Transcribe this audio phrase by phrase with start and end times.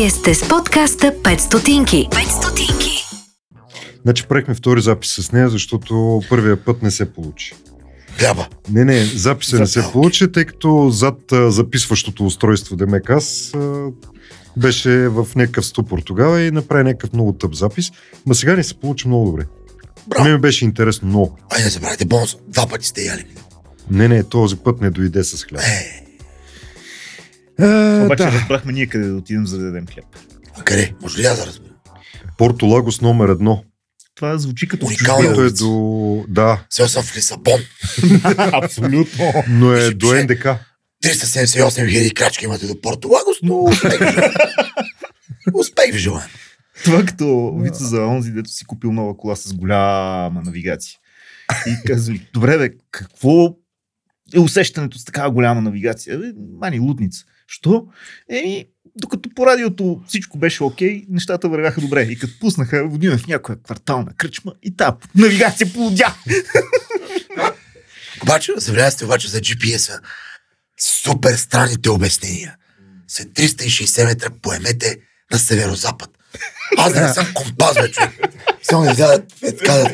[0.00, 2.08] Вие сте с подкаста 5 стотинки.
[2.10, 3.04] 5 стотинки.
[4.02, 7.54] Значи правихме втори запис с нея, защото първия път не се получи.
[8.18, 8.48] Хляба.
[8.70, 13.86] Не, не, записа не се получи, тъй като зад а, записващото устройство Демек аз а,
[14.56, 17.90] беше в някакъв ступор тогава и направи някакъв много тъп запис.
[18.26, 19.44] Ма сега ни се получи много добре.
[20.06, 20.24] Браво.
[20.24, 21.38] Ме ми беше интересно много.
[21.50, 22.36] Ай, не забравяйте бонус.
[22.48, 23.24] Два пъти сте яли.
[23.90, 25.62] Не, не, този път не дойде с хляб.
[25.62, 26.09] Е,
[27.60, 28.32] Е, Обаче да.
[28.32, 30.04] разбрахме ние къде да отидем за да дадем хляб.
[30.58, 30.94] а къде?
[31.02, 31.70] Може ли аз да разбера?
[32.38, 33.64] Порто Лагос номер едно.
[34.14, 35.30] Това звучи като Уникално.
[35.30, 35.64] е улица.
[35.64, 36.24] до...
[36.28, 37.60] Да, Сел съм в Лисабон.
[38.36, 39.32] Абсолютно.
[39.48, 40.14] но е до.
[40.14, 40.46] НДК.
[41.04, 44.22] 378 хиляди крачки имате до Порто Лагос, но успех ви.
[45.54, 46.26] Успех ви желая.
[46.84, 50.98] Това като вица за онзи, дето си купил нова кола с голяма навигация.
[51.66, 53.46] И казали, добре бе, какво
[54.34, 56.18] е усещането с такава голяма навигация?
[56.18, 56.26] Бе,
[56.60, 57.24] мани, лудница.
[57.52, 57.84] Що?
[58.30, 62.02] Еми, докато по радиото всичко беше окей, нещата вървяха добре.
[62.02, 66.14] И като пуснаха, водиме в някоя квартална кръчма и та навигация полудя.
[68.22, 70.00] Обаче, забравя сте обаче за GPS-а.
[70.80, 72.56] Супер странните обяснения.
[73.08, 74.96] След 360 метра поемете
[75.32, 76.10] на северо-запад.
[76.78, 78.10] Аз да не съм компас, бе, човек.
[78.62, 79.84] Само не взядат, е така да...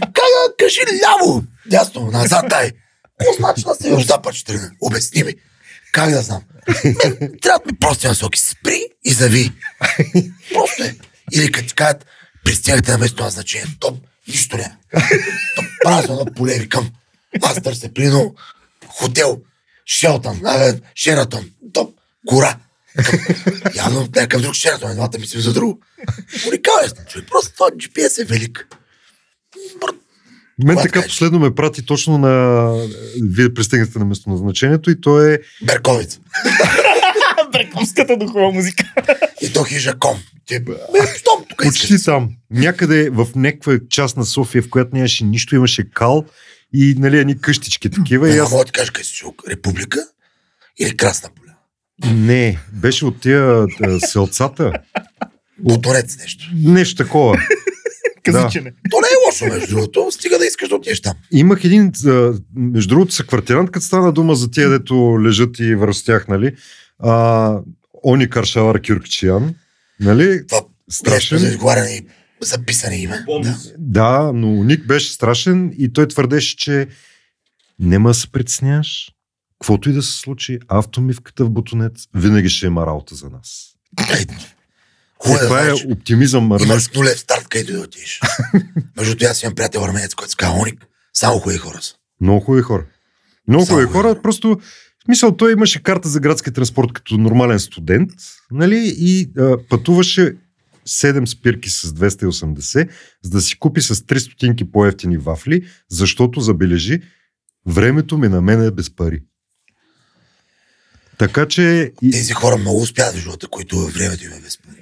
[0.00, 2.70] Да кажи ляво, дясно, назад, дай.
[3.18, 4.70] Какво значи на северо-запад ще тръгна?
[4.80, 5.34] Обясни ми.
[5.92, 6.42] Как да знам?
[6.84, 8.40] Мен, трябват ми прости насоки.
[8.40, 9.52] Спри и зави.
[10.52, 10.96] Просто е.
[11.32, 12.06] Или като ти кажат,
[12.44, 13.66] пристигате на место назначение.
[13.80, 14.76] Топ, нищо не.
[15.56, 16.90] Топ, празно на поле, викам.
[17.42, 18.34] Аз търся, прино,
[18.86, 19.40] хотел,
[19.86, 21.94] Шелтън, абе, Шератон, топ,
[22.26, 22.56] гора.
[23.04, 23.20] Към-
[23.74, 25.80] Явно някакъв друг Шератон, едната мислим за друго.
[26.48, 27.28] Уникален съм, човек.
[27.28, 28.66] Просто това GPS е велик.
[30.64, 31.08] Мен Това така кажеш.
[31.10, 32.72] последно ме прати точно на...
[33.22, 35.38] Вие пристигнахте на местоназначението и то е...
[35.62, 36.20] Берковица.
[37.52, 38.84] Брековската духова музика.
[39.42, 40.18] И то хижа ком.
[40.46, 40.72] Те, бе,
[41.16, 42.30] щом тук Почти там.
[42.50, 46.24] Някъде в някаква част на София, в която нямаше нищо, имаше кал
[46.74, 48.28] и нали, едни къщички такива.
[48.28, 48.50] И Не, аз...
[48.50, 48.92] мога да ти кажа.
[49.50, 50.00] Република
[50.78, 51.54] или Красна поля?
[52.14, 53.66] Не, беше от тия
[54.00, 54.72] селцата.
[55.64, 56.44] Моторец нещо.
[56.54, 57.38] Нещо такова.
[58.22, 58.72] Казичене.
[58.90, 60.08] То не е лошо, между другото.
[60.10, 61.14] Стига да искаш да отидеш там.
[61.32, 61.92] Имах един,
[62.54, 66.56] между другото, съквартирант, като стана дума за тия, дето лежат и връстях, нали?
[66.98, 67.58] А,
[68.06, 69.54] Они Каршавар Кюркчиян,
[70.00, 70.46] нали?
[70.46, 70.60] Това
[70.90, 71.38] Страшен.
[71.38, 72.02] за изговаряне
[72.40, 73.24] записане име.
[73.42, 73.56] Да.
[73.78, 76.86] Да, но Ник беше страшен и той твърдеше, че
[77.78, 79.12] нема да се притесняваш.
[79.60, 83.66] Каквото и да се случи, автомивката в бутонец винаги ще има работа за нас.
[85.22, 86.70] Хубаво е Това е оптимизъм армейски.
[86.72, 88.20] Имаш нулев старт, където да отидеш.
[88.96, 90.86] Между аз имам приятел армеец, който казва Оник.
[91.14, 91.94] Само хубави хора са.
[92.20, 92.84] Много хубави хора.
[93.48, 94.08] Много хубави хора.
[94.08, 94.22] хора.
[94.22, 94.48] Просто,
[94.98, 98.10] в смисъл, той имаше карта за градски транспорт като нормален студент,
[98.50, 98.94] нали?
[98.98, 100.36] И а, пътуваше
[100.88, 102.88] 7 спирки с 280,
[103.22, 107.00] за да си купи с 3 стотинки по-ефтини вафли, защото, забележи,
[107.66, 109.20] времето ми на мен е без пари.
[111.20, 111.92] Така че...
[112.12, 114.76] Тези хора много успяват в живота, които времето им е без пари.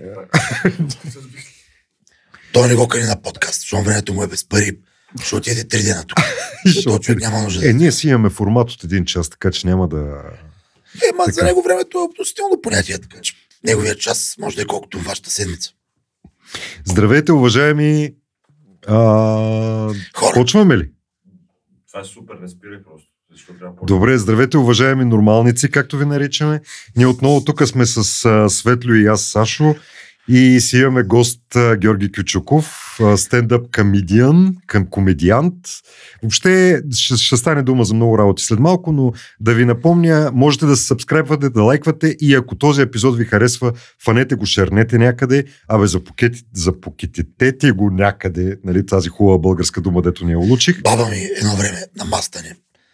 [2.53, 4.79] Той не го кани на подкаст, защото времето му е без пари.
[5.23, 6.19] Ще отиде три дена тук.
[6.67, 7.69] Ще човек няма нужда.
[7.69, 10.23] Е, да- ние си имаме формат от един час, така че няма да...
[11.09, 11.47] Е, ма за така.
[11.47, 13.35] него времето е относително понятие, така че
[13.65, 15.71] неговия час може да е колкото вашата седмица.
[16.85, 18.15] Здравейте, уважаеми...
[18.87, 18.97] А...
[20.17, 20.35] Хора.
[20.35, 20.91] Почваме ли?
[21.89, 23.18] Това е супер, не спирай просто.
[23.87, 26.61] Добре, здравейте, уважаеми нормалници, както ви наричаме.
[26.97, 29.75] Ние отново тук сме с а, Светло и аз, Сашо.
[30.31, 35.55] И си имаме гост а, Георги Кючуков, стендъп комедиан, към комедиант.
[36.23, 40.67] Въобще ще, ще стане дума за много работи след малко, но да ви напомня, можете
[40.67, 43.73] да се сабскрайбвате, да лайквате и ако този епизод ви харесва,
[44.05, 50.25] фанете го, шернете някъде, абе запокети, запокетете го някъде, нали, тази хубава българска дума, дето
[50.25, 50.83] ни я улучих.
[50.83, 52.49] Баба ми едно време на маста ни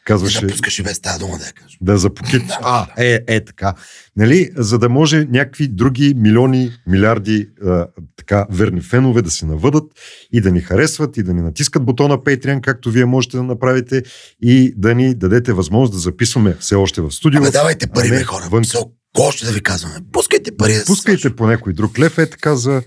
[0.04, 0.46] Казваше...
[0.46, 1.76] да пускаше без тази дума да я кажа.
[1.80, 2.42] Да запокит.
[2.62, 3.74] А, е, е така.
[4.16, 7.86] Нали, за да може някакви други милиони, милиарди а,
[8.16, 9.84] така верни фенове да се навъдат
[10.32, 14.02] и да ни харесват и да ни натискат бутона Patreon, както вие можете да направите
[14.42, 17.40] и да ни дадете възможност да записваме все още в студио.
[17.40, 18.48] Абе, давайте пари, а не бе, хора.
[18.50, 18.62] вън.
[18.62, 19.94] Какво ще да ви казваме?
[20.12, 22.82] Пускайте пари да Пускайте по някой друг лев, е така за,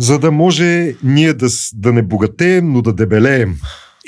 [0.00, 3.56] за да може ние да, да не богатеем, но да дебелеем.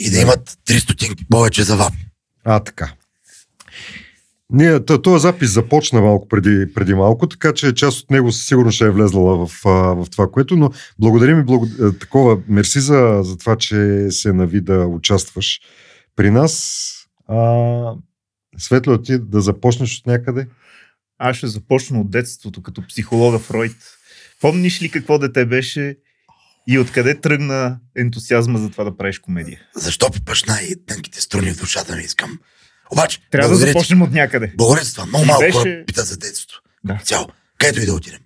[0.07, 1.93] И да имат 300 стотинки повече за вап.
[2.45, 2.93] А, така.
[4.51, 8.71] Ние, този запис започна малко преди, преди малко, така че част от него със сигурно
[8.71, 13.21] ще е влезла в, в това, което, но благодарим и благо, а, такова, мерси за,
[13.23, 15.61] за това, че се нави да участваш
[16.17, 16.85] при нас.
[17.29, 17.95] А,
[18.59, 20.47] Светло, ти да започнеш от някъде?
[21.19, 23.77] Аз ще започна от детството, като психолога Фройд.
[24.41, 25.97] Помниш ли какво дете беше
[26.69, 29.61] и откъде тръгна ентусиазма за това да правиш комедия?
[29.77, 32.39] Защо попъш най-тънките струни в душата ми искам?
[32.93, 33.71] Обаче, Трябва да ти.
[33.71, 34.53] започнем от някъде.
[34.57, 35.07] Благодаря за това.
[35.07, 36.63] Много И малко беше- хора питат за детството.
[36.85, 37.01] Да.
[37.05, 37.29] Цяло.
[37.59, 38.21] Където и да отидем.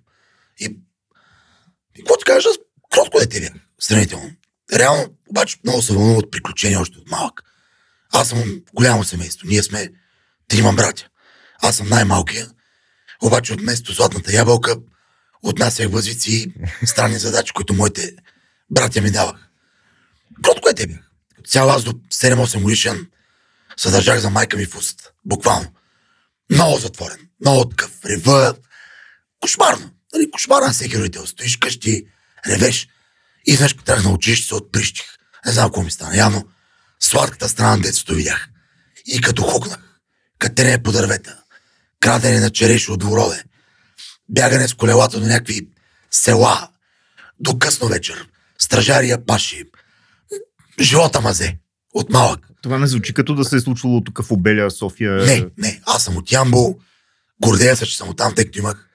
[0.59, 0.77] И, и
[1.99, 2.57] какво ти кажа, аз
[2.91, 3.51] кротко дете бях.
[3.79, 4.31] Сравнително.
[4.73, 7.41] Реално, обаче много се вълнувам от приключения още от малък.
[8.13, 9.47] Аз съм голямо семейство.
[9.47, 9.89] Ние сме
[10.47, 11.07] трима братя.
[11.61, 12.47] Аз съм най-малкия.
[13.23, 14.75] Обаче от место Златната ябълка
[15.43, 16.53] отнасях бъзвици и
[16.87, 18.11] странни задачи, които моите
[18.69, 19.49] братя ми давах.
[20.43, 20.99] Кротко дете бях.
[21.35, 23.07] Като цяло аз до 7-8 годишен
[23.77, 25.11] се държах за майка ми в уст.
[25.25, 25.71] Буквално.
[26.51, 27.27] Много затворен.
[27.41, 28.05] Много такъв.
[28.05, 28.55] Рева.
[29.41, 29.91] Кошмарно.
[30.13, 31.25] Нали, кошмарно на всеки родител.
[31.27, 32.07] Стоиш къщи,
[32.47, 32.87] ревеш.
[33.45, 35.05] И знаеш, като тръгнах на училище, се отприщих.
[35.45, 36.17] Не знам какво ми стана.
[36.17, 36.47] Явно
[36.99, 38.47] сладката страна на детството видях.
[39.05, 39.79] И като хукнах,
[40.39, 41.43] катерене по дървета,
[41.99, 43.43] крадене на череши от двороде,
[44.29, 45.67] бягане с колелата до някакви
[46.11, 46.69] села,
[47.39, 48.27] до късно вечер,
[48.59, 49.63] стражария паши,
[50.81, 51.57] живота мазе,
[51.93, 52.47] от малък.
[52.61, 55.11] Това не звучи като да се е случвало тук в Обеля, София.
[55.11, 56.79] Не, не, аз съм от Ямбол.
[57.41, 58.89] Гордея се, че съм от там, тъй като имах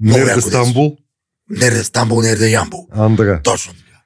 [0.00, 0.96] Много Нерде Стамбул,
[1.50, 2.88] Нерде Стамбул, Нерде Ямбол.
[2.92, 3.40] Андра.
[3.42, 3.98] Точно така.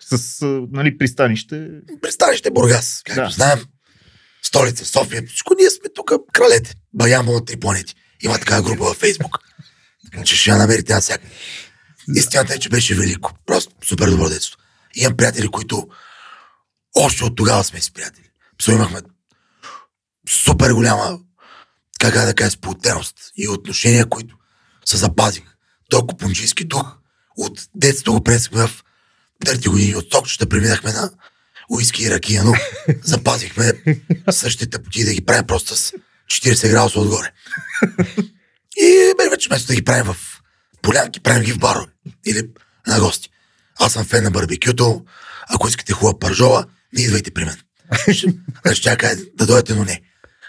[0.00, 0.40] С
[0.72, 1.68] нали, пристанище.
[2.02, 3.30] Пристанище Бургас, както Да.
[3.30, 3.58] знаем.
[4.42, 5.22] Столица София.
[5.26, 6.74] Всичко ние сме тук кралете.
[6.94, 7.94] Баямбол на три планети.
[8.22, 9.38] Има такава група във Фейсбук.
[10.04, 11.32] Така че ще я намерите навсякъде.
[12.14, 13.32] Истината е, че беше велико.
[13.46, 14.58] Просто супер добро детство.
[14.94, 15.88] Имам приятели, които
[16.96, 18.30] още от тогава сме си приятели.
[18.58, 19.00] Псо имахме
[20.28, 21.18] супер голяма,
[21.98, 24.36] как да кажа, сплотеност и отношения, които
[24.84, 25.54] се запазиха.
[25.90, 26.96] Той купунджийски дух
[27.36, 28.84] от детството го пресахме в
[29.44, 29.96] дърти години.
[29.96, 31.10] От сокчета преминахме на
[31.70, 32.54] уиски и ракия, но
[33.02, 33.72] запазихме
[34.30, 35.92] същите пъти да ги правим просто с
[36.26, 37.32] 40 градуса отгоре.
[38.80, 40.16] И бе, вече вместо да ги правим в
[40.82, 41.92] полянки, правим ги в барове
[42.26, 42.48] или
[42.86, 43.28] на гости.
[43.78, 45.04] Аз съм фен на барбекюто.
[45.48, 47.56] Ако искате хубава пържола, не идвайте при мен.
[48.12, 48.34] Ще,
[48.82, 50.00] чакай да дойдете, но не.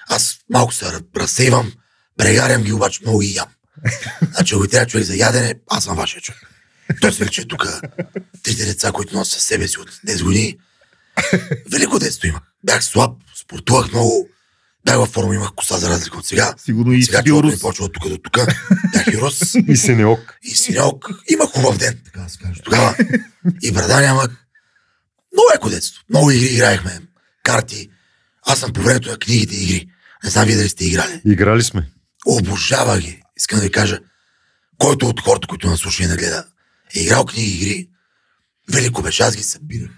[0.10, 1.74] Аз малко се раз- разсейвам,
[2.18, 3.48] прегарям ги, обаче много ги ям.
[4.36, 6.42] Значи, ако трябва човек за ядене, аз съм вашия човек.
[7.02, 7.68] То се вече тук
[8.44, 10.58] трите деца, които носят себе си от 10 години.
[11.72, 12.42] Велико детство имах.
[12.64, 14.30] Бях слаб, спортувах много,
[14.86, 16.54] бях във форма, имах коса за разлика от сега.
[16.58, 18.38] Сигурно и Сега човек ми почва от тук до тук.
[18.94, 20.38] Бях и рус, И Синеок.
[20.44, 21.10] и синьок.
[21.30, 22.62] Имах хубав ден, така да се каже.
[22.64, 22.96] Тогава
[23.62, 24.46] и брада нямах.
[25.34, 26.04] Много яко детство.
[26.10, 27.00] Много игри играехме.
[27.44, 27.90] Карти.
[28.46, 29.88] Аз съм по времето на книгите и игри.
[30.24, 31.22] Не знам вие дали сте играли.
[31.26, 31.90] Играли сме.
[32.26, 33.22] Обожавах ги.
[33.38, 34.00] Искам да ви кажа,
[34.78, 36.46] който от хората, които нас слуша и нагледа,
[36.96, 37.90] е играл книги игри,
[38.72, 39.24] велико беше.
[39.24, 39.92] Аз ги събирах.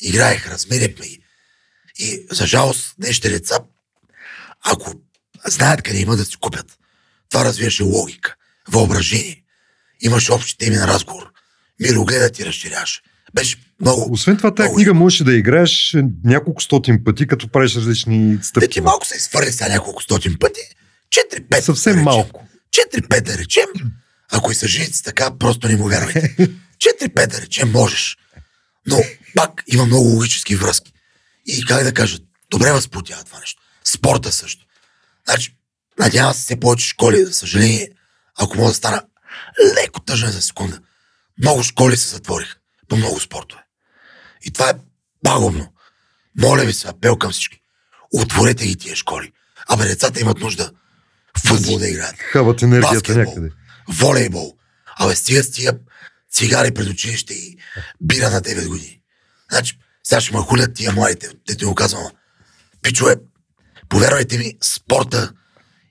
[0.00, 1.22] Играех, размеряхме ги.
[1.98, 3.58] И за жалост, днешните деца,
[4.64, 4.94] ако
[5.46, 6.78] знаят къде има да си купят,
[7.30, 8.34] това развиваше логика,
[8.68, 9.42] въображение.
[10.00, 11.32] Имаше общи теми на разговор.
[11.80, 13.00] Мирогледът ти разширяваше.
[13.34, 14.12] Беше много...
[14.12, 18.68] Освен това, тази книга можеш да играеш няколко стотин пъти, като правиш различни Те стъпки.
[18.68, 20.60] ти малко се изфърли сега няколко стотин пъти.
[21.50, 21.60] 4-5.
[21.60, 22.44] Съвсем да малко.
[22.94, 23.66] 4-5 да речем.
[24.32, 26.36] Ако и са женици така, просто не му вярвайте.
[27.02, 28.16] 4-5 да речем можеш.
[28.86, 28.96] Но
[29.34, 30.92] пак има много логически връзки.
[31.46, 32.18] И как да кажа,
[32.50, 33.62] добре възплотява това нещо.
[33.94, 34.66] Спорта също.
[35.28, 35.56] Значи,
[35.98, 37.90] надявам се все повече школи, за съжаление,
[38.38, 39.02] ако мога да стана
[39.76, 40.80] леко тъжен за секунда.
[41.38, 42.56] Много школи се затвориха
[42.88, 43.62] по много спортове.
[44.44, 44.74] И това е
[45.24, 45.72] пагубно.
[46.38, 47.60] Моля ви се, апел към всички.
[48.12, 49.32] Отворете ги тия школи.
[49.68, 50.72] Абе, децата имат нужда
[51.38, 53.50] в футбол да играят Хават енергията баскетбол, някъде.
[53.88, 54.56] волейбол.
[54.96, 55.78] Абе, стига с тия
[56.32, 57.58] цигари пред училище и
[58.00, 59.00] бира на 9 години.
[59.50, 62.10] Значи, сега ще ме хулят тия младите, дето го казвам.
[62.82, 63.16] Пичове,
[63.88, 65.32] повярвайте ми, спорта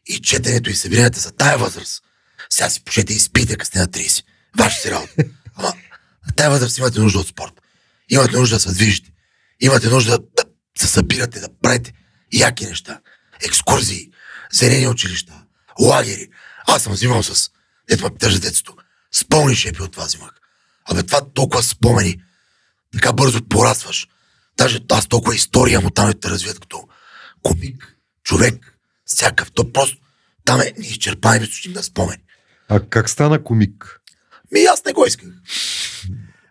[0.06, 2.04] и четенето и събиранията за тая възраст.
[2.50, 4.24] Сега си пушете и спите, като сте на 30.
[4.58, 5.14] Ваша си работа.
[5.56, 5.74] Ама,
[6.36, 7.54] тая възраст имате нужда от спорт.
[8.10, 9.12] Имате нужда да се движите.
[9.60, 10.44] Имате нужда да
[10.78, 11.94] се събирате, да правите
[12.34, 13.00] яки неща.
[13.46, 14.12] Екскурзии,
[14.52, 15.34] зелени училища,
[15.80, 16.28] лагери.
[16.68, 17.50] Аз съм взимал с
[17.90, 18.84] ето ме питаш детството.
[19.12, 20.32] С пълни шепи от това взимах.
[20.86, 22.22] Абе, това толкова спомени.
[22.94, 24.08] Така бързо порастваш.
[24.58, 26.88] Даже аз толкова история му там да те развият като
[27.44, 29.52] комик, човек, всякакъв.
[29.52, 29.98] То просто
[30.46, 32.24] там е неизчерпаем източник на спомени.
[32.70, 34.02] А как стана комик?
[34.52, 35.30] Ми аз не го исках.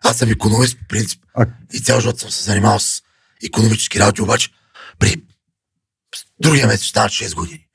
[0.03, 1.23] Аз съм економист по принцип.
[1.33, 3.01] А И цял живот съм се занимавал с
[3.43, 4.49] економически работи, обаче
[4.99, 5.23] при
[6.39, 7.67] другия месец станат 6 години.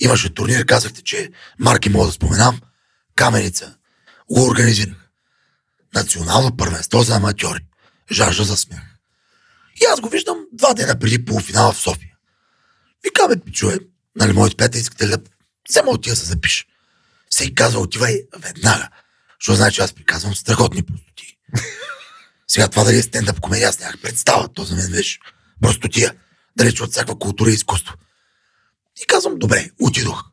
[0.00, 2.60] Имаше турнир, казахте, че марки мога да споменам.
[3.14, 3.76] Каменица
[4.30, 5.10] го организирах.
[5.94, 7.66] Национално първенство за аматьори.
[8.12, 8.82] Жажда за смях.
[9.82, 12.15] И аз го виждам два дена преди полуфинала в София.
[13.04, 13.78] Викаме, чуе,
[14.16, 15.18] нали, моите приятели искате да
[15.68, 16.64] взема от тия се запиша.
[17.30, 18.88] всеки казва, отивай веднага.
[19.40, 21.38] Защото значи аз приказвам страхотни простоти.
[22.48, 24.48] Сега това дали е стендъп комедия, аз нямах представа.
[24.48, 25.18] То за мен беше
[25.62, 26.14] простотия.
[26.56, 27.94] Далеч от всякаква култура и изкуство.
[29.02, 30.24] И казвам, добре, отидох.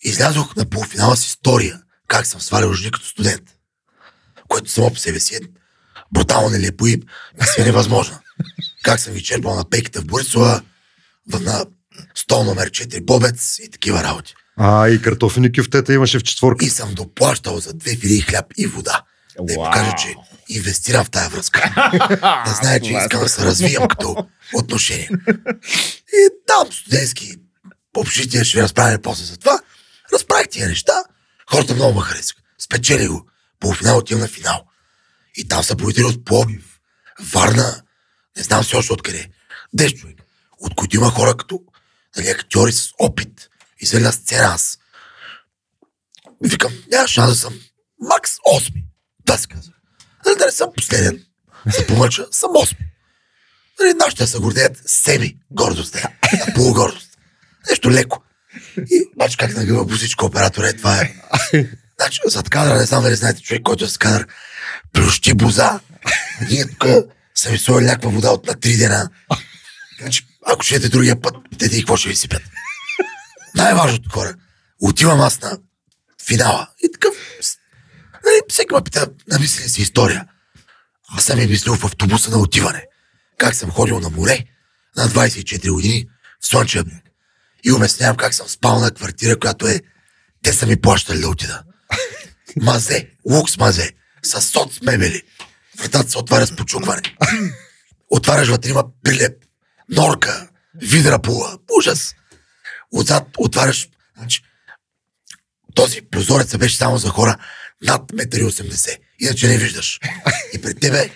[0.00, 3.42] Излязох на полуфинала с история, как съм свалял жени като студент.
[4.48, 5.40] Което само по себе си е
[6.12, 7.02] брутално нелепо и
[7.40, 8.18] мисля невъзможно.
[8.82, 10.62] Как съм ви черпал на пейката в Борисова,
[11.28, 11.66] на
[12.14, 14.34] стол номер 4 бобец и такива работи.
[14.56, 16.64] А, и картофени кюфтета имаше в четворка.
[16.64, 19.02] И съм доплащал за две филии хляб и вода.
[19.40, 19.70] Да им Уау.
[19.70, 20.14] покажа, че
[20.48, 21.72] инвестирам в тая връзка.
[22.46, 25.10] да знае, че искам да се развием като отношение.
[26.12, 27.34] И там студентски
[27.96, 29.60] общития ще ви разправя после за това.
[30.12, 31.02] Разправих тия неща.
[31.50, 32.40] Хората много ме харесаха.
[32.58, 33.26] Спечели го.
[33.60, 34.64] Полуфинал отивам на финал.
[35.36, 36.78] И там са победили от Пловдив,
[37.32, 37.82] Варна,
[38.36, 39.28] не знам все още откъде.
[39.76, 40.16] 10 човек.
[40.60, 41.60] От които има хора като
[42.16, 43.48] нали, актьори с опит.
[43.80, 44.78] Излезе на сцена аз.
[46.44, 47.60] И викам, няма шанс да съм
[48.00, 48.84] макс 8.
[49.26, 49.72] Да се казва.
[50.26, 51.24] Нали, да не съм последен.
[51.70, 52.76] Се помъча, съм 8.
[53.80, 55.32] Нали, нашите се гордеят с себе.
[55.50, 56.04] Гордост е.
[56.54, 57.08] Полугордост.
[57.70, 58.22] Нещо леко.
[58.76, 61.14] И обаче как нагъва бусичко оператора е това е.
[62.00, 64.26] Значи, зад кадъра, не знам дали знаете човек, който е зад кадър,
[64.92, 65.80] плющи буза.
[66.50, 66.84] Ние тук
[67.34, 69.10] са сложили някаква вода от на три дена.
[70.00, 72.42] Значи, ако ще другия път, питайте и какво ще ви сипят.
[73.54, 74.34] Най-важното хора.
[74.80, 75.58] Отивам аз на
[76.26, 76.68] финала.
[76.84, 77.14] И такъв...
[78.24, 80.26] Нали, всеки ме пита, намисли ли си история.
[81.08, 82.84] Аз съм я мислил в автобуса на отиване.
[83.38, 84.44] Как съм ходил на море
[84.96, 86.08] на 24 години
[86.40, 87.02] в Слънчев бряг.
[87.64, 89.80] И обяснявам как съм спал на квартира, която е...
[90.42, 91.62] Те са ми плащали да отида.
[92.60, 93.90] Мазе, лукс мазе,
[94.22, 95.22] с соц мебели.
[95.78, 97.02] Вратата се отваря с почукване.
[98.10, 99.47] Отваряш вътре, има прилеп,
[99.90, 101.58] норка, видра пула.
[101.78, 102.14] Ужас.
[102.92, 104.42] Отзад отваряш, значи,
[105.74, 107.36] този прозорец беше само за хора
[107.82, 108.96] над 1,80 м.
[109.20, 110.00] Иначе не виждаш.
[110.52, 111.10] И пред тебе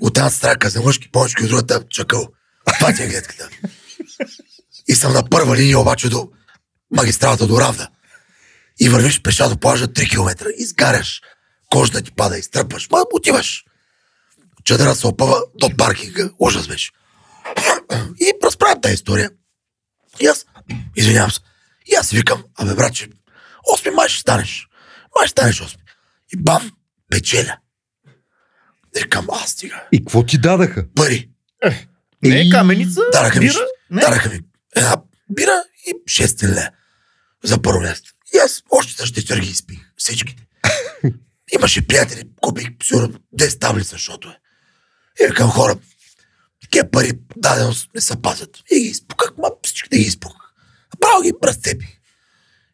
[0.00, 2.28] от една страка за мъжки помощи, от другата чакъл.
[2.78, 3.48] Това ти е гледката.
[4.88, 6.28] И съм на първа линия обаче до
[6.90, 7.88] магистралата до Равда.
[8.80, 10.46] И вървиш пеша до плажа 3 км.
[10.56, 11.20] Изгаряш.
[11.70, 12.88] Кожата ти пада, изтръпваш.
[12.90, 13.64] Ма отиваш.
[14.64, 16.30] Чадъра се опъва до паркинга.
[16.38, 16.90] Ужас беше.
[18.20, 19.30] И разправям тази история.
[20.20, 20.46] И аз,
[20.96, 21.40] извинявам се,
[21.86, 23.08] и аз си викам, абе братче,
[23.72, 24.68] осми май ще станеш.
[25.18, 25.82] Май ще станеш осми.
[26.34, 26.70] И бам,
[27.10, 27.56] печеля.
[28.94, 29.82] Викам, аз стига.
[29.92, 30.86] И какво ти дадаха?
[30.94, 31.30] Пари.
[32.24, 34.00] Не е каменица, Дараха ми, бира, не.
[34.00, 34.40] дараха ми
[34.76, 34.96] една
[35.30, 36.70] бира и 6 лея
[37.44, 38.10] за първо място.
[38.34, 39.78] И аз още същите ги изпих.
[39.96, 40.46] Всичките.
[41.54, 44.38] Имаше приятели, купих сигурно 10 таблица, защото е.
[45.24, 45.76] И викам хора,
[46.72, 48.62] такива пари даденост не се пазят.
[48.70, 50.52] И ги изпуках, ма всичките ги изпуках.
[51.00, 51.88] Право ги разцепих.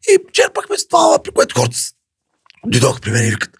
[0.08, 1.78] И черпахме с това, при което хората
[2.66, 3.50] дойдоха при мен и викат,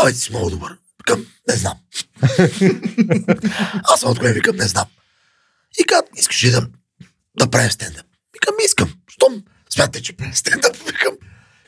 [0.00, 0.78] абе ти си много добър.
[0.98, 1.78] Викам, не знам.
[3.84, 4.86] Аз съм от голем, викам, не знам.
[5.80, 6.68] И казват, искаш ли да,
[7.38, 8.06] да правим стендъп?
[8.34, 8.94] Викам, искам.
[9.08, 11.16] Щом смятате, че правим стендъп, викам,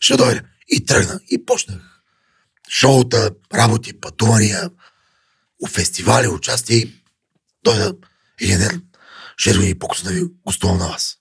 [0.00, 0.42] ще дойда.
[0.68, 1.20] И тръгна.
[1.30, 1.80] И почнах.
[2.70, 4.70] Шоута, работи, пътувания,
[5.62, 6.92] у фестивали, участие.
[7.64, 7.94] Дойда
[8.40, 8.82] един ден,
[9.40, 11.16] 6 години по-късно да ви гостувам на вас.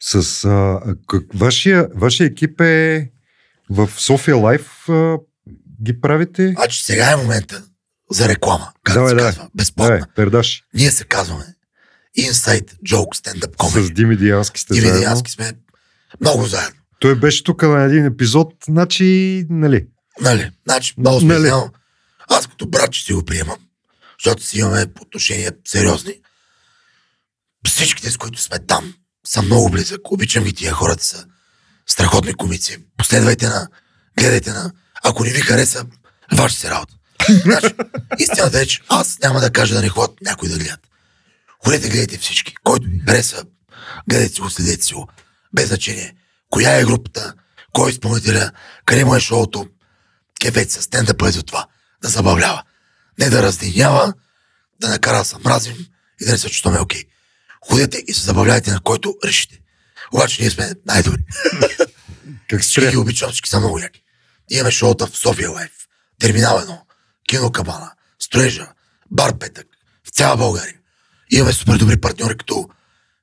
[0.00, 3.10] С, а, как, вашия, вашия екип е
[3.70, 5.16] в София Лайф а,
[5.84, 6.48] ги правите?
[6.56, 7.62] Значи сега е момента
[8.10, 8.72] за реклама.
[8.84, 9.30] Как Давай, се давай.
[9.32, 9.48] казва?
[9.54, 9.98] Безплатна.
[9.98, 10.62] Да, пердаш.
[10.74, 11.44] Ние се казваме
[12.18, 13.92] Inside Joke Stand-up С Comedy.
[13.92, 14.98] Дими Диански сте Дими.
[14.98, 15.52] Диански сме
[16.20, 16.80] много заедно.
[17.00, 19.86] Той беше тук на един епизод, значи, нали?
[20.20, 20.50] Нали?
[20.64, 21.50] Значи, много Нали?
[21.50, 21.62] нали?
[22.28, 23.58] Аз като брат ще си го приемам,
[24.24, 26.14] защото си имаме отношения сериозни.
[27.66, 28.94] Всичките, с които сме там,
[29.26, 30.00] са много близък.
[30.10, 31.26] Обичам ги тия хората са
[31.86, 32.78] страхотни комици.
[32.96, 33.68] Последвайте на,
[34.18, 34.72] гледайте на.
[35.04, 35.86] Ако не ви хареса,
[36.32, 36.94] ваша си работа.
[37.28, 37.74] Значи,
[38.18, 40.80] истината е, че аз няма да кажа да не ходят някой да гледат.
[41.64, 42.54] Ходете, гледайте всички.
[42.64, 43.44] Който ви хареса,
[44.08, 45.08] гледайте си го, следете си го.
[45.52, 46.14] Без значение.
[46.50, 47.34] Коя е групата,
[47.72, 48.52] кой е изпълнителя,
[48.84, 49.66] къде му е шоуто,
[50.40, 51.66] кефет с стендъпа е за това.
[52.02, 52.62] Да забавлява.
[53.18, 54.12] Не да раздинява,
[54.80, 55.86] да накара да се мразим
[56.20, 57.04] и да не се чувстваме окей.
[57.70, 59.60] Ходете и се забавляйте на който решите.
[60.12, 61.22] Обаче ние сме най-добри.
[62.48, 62.90] Как спря?
[62.90, 64.02] ги обичам, всички са много яки.
[64.50, 65.72] Имаме шоута в София Лайф,
[66.18, 66.78] Терминал 1,
[67.28, 68.68] Кино Кабана, Строежа,
[69.10, 69.66] Бар Петък,
[70.04, 70.74] в цяла България.
[71.30, 72.68] Имаме супер добри партньори, като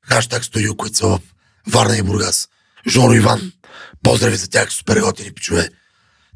[0.01, 1.19] Хаштаг Студио, които са в
[1.67, 2.49] Варна и Бургас.
[2.87, 3.51] Жоро Иван,
[4.03, 5.69] поздрави за тях, супер готини пичове.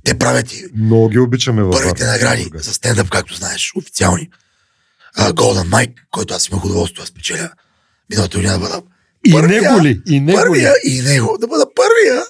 [0.04, 2.14] Те правят и Много ги обичаме във първите Варна.
[2.14, 4.30] награди за стендъп, както знаеш, официални.
[5.18, 7.52] Golden Mike, който аз имах удоволствие да спечеля
[8.10, 8.82] миналата година да бъда
[9.26, 10.02] И първия, него ли?
[10.08, 10.44] И него ли?
[10.44, 11.38] първия и него.
[11.42, 12.24] Да бъда първия.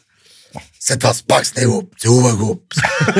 [0.80, 2.62] След това спах с него, целувах го.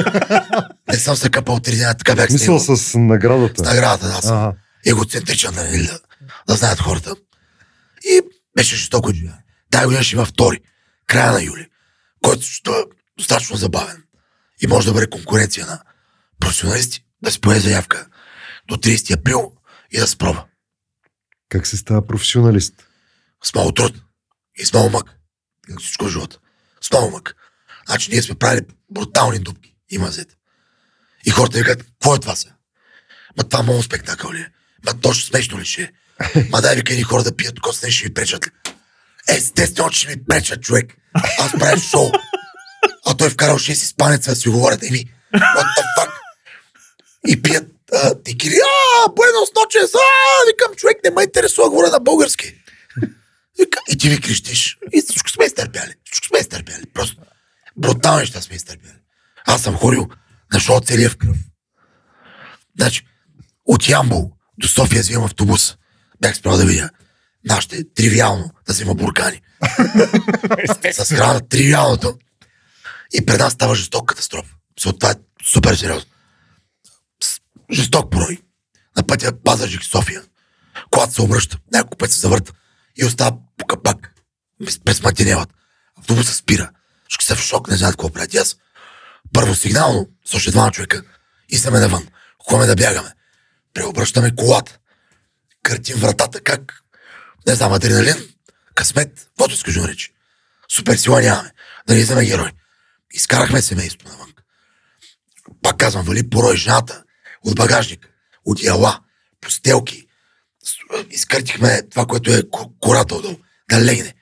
[0.88, 2.54] не съм се къпал три дни, така бях с него.
[2.54, 3.64] Мисъл с наградата.
[3.64, 4.54] С наградата, да, Ага.
[4.86, 6.00] егоцентричен, нали, да,
[6.48, 7.16] да знаят хората.
[8.06, 8.22] И
[8.58, 9.12] беше жестоко.
[9.72, 10.60] Тая година ще има втори,
[11.08, 11.68] края на юли,
[12.24, 12.84] който ще е
[13.18, 14.04] достатъчно забавен
[14.62, 15.82] и може да бъде конкуренция на
[16.40, 18.08] професионалисти, да се поеде заявка
[18.68, 19.52] до 30 април
[19.92, 20.44] и да се пробва.
[21.50, 22.74] Как се става професионалист?
[23.44, 23.96] С много труд
[24.56, 25.16] и с много мък.
[25.68, 26.40] Както всичко в живота.
[26.82, 27.36] С много мък.
[27.88, 28.62] Значи ние сме правили
[28.92, 30.36] брутални дупки и мазета.
[31.26, 32.54] И хората викат, какво е това сега?
[33.38, 34.52] Ма това много спектакъл ли е?
[34.86, 35.92] Ма точно смешно ли ще е?
[36.50, 38.52] Ма дай вика едни хора да пият коса, ще ви пречат ли?
[39.28, 40.94] Естествено, че ми пречат, човек.
[41.40, 42.12] Аз правя шоу.
[43.06, 44.84] А той вкарал 6 испанеца да си говорят.
[44.84, 46.12] Еми, what the fuck?
[47.28, 48.56] И пият а, текили.
[48.56, 49.96] А, буенос ночес.
[49.96, 52.56] А, викам, човек, не ме интересува, говоря на български.
[53.60, 54.78] Вика, и ти ви крещиш.
[54.94, 55.94] И всичко сме изтърпяли.
[56.06, 56.84] Всичко сме изтърпяли.
[56.94, 57.22] Просто
[57.78, 58.98] брутални неща сме изтърпяли.
[59.46, 60.08] Аз съм ходил
[60.54, 61.38] на шоу целия в кръв.
[62.80, 63.08] Значи,
[63.66, 65.78] от Ямбол до София взимам автобус.
[66.22, 66.90] Бях спрял да видя.
[67.46, 69.42] Нашите тривиално да взима буркани.
[70.92, 72.18] С храна тривиалното.
[73.14, 74.50] И пред нас става жесток катастрофа.
[74.76, 76.12] Мисля, това е супер сериозно.
[77.72, 78.42] Жесток порой.
[78.98, 80.24] На пътя Пазарджик София.
[80.90, 81.58] Колата се обръща.
[81.74, 82.54] Няколко път се завърта.
[82.96, 84.14] И остава по капак.
[84.86, 85.54] През мантинелата.
[86.00, 86.70] Автобусът спира.
[87.08, 88.36] Всички са в шок, не знаят какво правят.
[88.36, 88.58] Аз
[89.34, 91.04] първо сигнално с още двама човека
[91.50, 92.08] и сме навън.
[92.50, 93.10] Ходаме да бягаме.
[93.74, 94.78] Преобръщаме колата.
[95.64, 96.84] Къртим вратата, как
[97.48, 98.30] не знам, адреналин,
[98.76, 100.14] късмет, каквото искаш да наречи.
[100.72, 101.52] Супер сила нямаме.
[101.88, 102.52] Да не сме герой.
[103.14, 104.34] Изкарахме семейството навън.
[105.62, 107.04] Пак казвам, вали порой жената
[107.48, 108.10] от багажник,
[108.46, 109.00] от яла,
[109.42, 110.08] постелки.
[111.10, 113.38] Изкъртихме това, което е ко- кората отдолу,
[113.70, 114.14] да легне.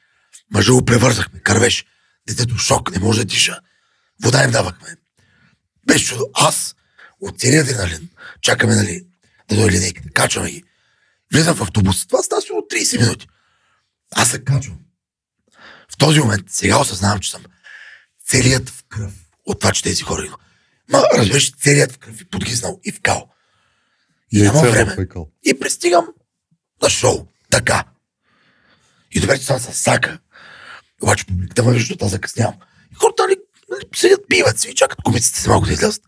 [0.54, 1.86] Мъжа го превързахме, кървеш.
[2.28, 3.60] Детето шок, не може да диша.
[4.24, 4.96] Вода им давахме.
[5.88, 6.30] Беше чудо.
[6.34, 6.76] Аз
[7.22, 8.10] от целия адреналин
[8.42, 9.08] чакаме, нали,
[9.50, 10.10] да дойде линейката.
[10.10, 10.64] Качваме ги.
[11.34, 12.08] Влизам в автобус.
[12.08, 13.28] Това става сигурно 30 минути.
[14.16, 14.80] Аз се качвам.
[15.94, 17.44] В този момент сега осъзнавам, че съм
[18.28, 19.14] целият в кръв
[19.46, 20.38] от това, че тези хора има.
[20.92, 23.30] Ма, разбираш, целият в кръв и подгизнал и в кал.
[24.32, 24.96] И няма време.
[24.96, 25.30] пекал.
[25.44, 26.08] И пристигам
[26.82, 27.28] на шоу.
[27.50, 27.84] Така.
[29.12, 30.20] И добре, че съм с сака.
[31.02, 32.56] Обаче публиката ме вижда, аз закъснявам.
[32.92, 33.36] И хората нали,
[33.72, 36.04] нали, седят, пиват си и чакат комиците си малко да излязат.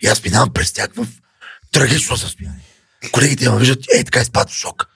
[0.00, 1.06] И аз минавам през тях в
[1.72, 2.64] трагично състояние.
[3.12, 4.88] Колегите ме виждат, ей, така изпад в шок.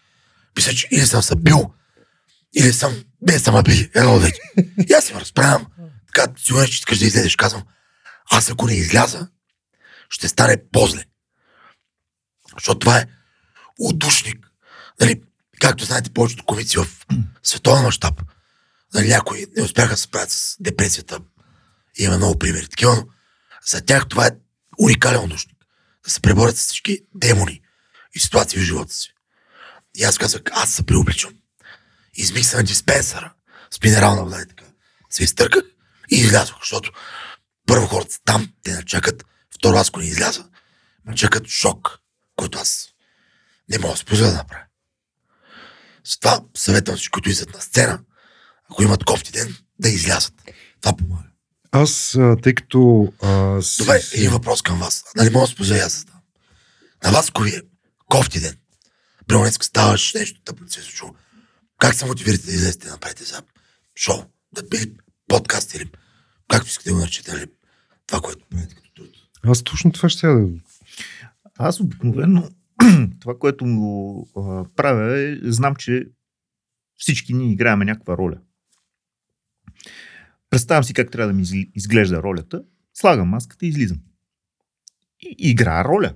[0.57, 1.73] Мисля, че или съм се бил,
[2.57, 4.41] или съм, без съм били, едно от двете.
[4.89, 5.67] И аз се разправям,
[6.15, 7.63] така, сигурен, че искаш да излезеш, казвам,
[8.31, 9.29] аз ако не изляза,
[10.11, 11.05] ще стане по-зле.
[12.55, 13.07] Защото това е
[13.79, 14.51] удушник.
[15.01, 15.23] Нали,
[15.61, 16.87] както знаете, повечето комици в
[17.43, 18.23] световен мащаб,
[18.95, 21.21] нали, някои не успяха да се справят с депресията.
[21.99, 23.07] Има много примери такива, но
[23.67, 24.31] за тях това е
[24.79, 25.57] уникален удушник.
[26.05, 27.61] Да се преборят с всички демони
[28.15, 29.15] и ситуации в живота си.
[29.95, 31.35] И аз казах, аз се преобличам.
[32.15, 33.33] Измих на диспенсъра
[33.71, 34.65] с минерална вода и така.
[35.11, 35.63] Се изтърках
[36.11, 36.93] и излязох, защото
[37.67, 39.25] първо хората там, те не чакат.
[39.55, 40.49] Второ, аз ако не изляза,
[41.05, 41.99] ме чакат шок,
[42.37, 42.89] който аз
[43.69, 44.65] не мога да си позволя да направя.
[46.05, 48.01] Затова съветвам всички, които излизат на сцена,
[48.71, 50.35] ако имат кофти ден, да излязат.
[50.81, 51.29] Това помага.
[51.73, 53.13] Аз, тъй като...
[53.23, 53.77] А, с...
[53.77, 55.05] Добре, един въпрос към вас.
[55.17, 56.13] Нали мога да споделя аз да?
[57.05, 57.63] На вас, ако ви е
[58.11, 58.59] кофти ден,
[59.27, 61.15] примерно днес ставаш нещо, тъпо се случило,
[61.79, 63.43] как се мотивирате да излезете да направите за
[63.97, 64.93] шоу, да били
[65.29, 65.91] подкаст или
[66.51, 67.47] както искате да го наречете, нали?
[68.07, 69.09] Това, което правите като труд.
[69.43, 70.49] Аз точно това ще да...
[71.59, 72.49] Аз обикновено
[73.21, 76.07] това, което му а, правя е, знам, че
[76.97, 78.39] всички ние играем някаква роля.
[80.51, 82.63] Представям си как трябва да ми изглежда ролята,
[82.95, 83.99] слагам маската и излизам.
[85.21, 86.15] И игра роля.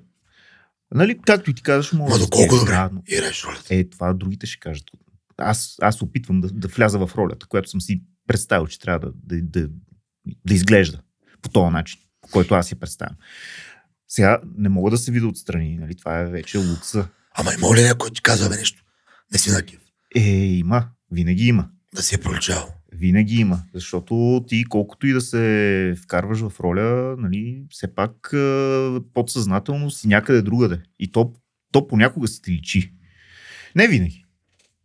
[0.94, 3.74] Нали, както и ти казваш, може Ма да доколко е добре игра, но- играеш ролята?
[3.74, 4.84] Е, това другите ще кажат.
[5.36, 8.98] Аз, аз се опитвам да, да вляза в ролята, която съм си представил, че трябва
[8.98, 9.68] да, да, да,
[10.46, 11.00] да изглежда
[11.42, 13.16] по този начин, по който аз си представям.
[14.08, 15.94] Сега не мога да се видя отстрани, нали?
[15.94, 17.08] Това е вече луца.
[17.34, 18.84] Ама има ли някой ти казва нещо?
[19.32, 19.80] Не си на кив.
[20.16, 20.88] Е, има.
[21.10, 21.68] Винаги има.
[21.94, 22.74] Да си е проличал.
[22.92, 23.62] Винаги има.
[23.74, 28.34] Защото ти, колкото и да се вкарваш в роля, нали, все пак
[29.14, 30.80] подсъзнателно си някъде другаде.
[30.98, 31.32] И то,
[31.72, 32.92] то понякога си ти личи.
[33.76, 34.24] Не винаги.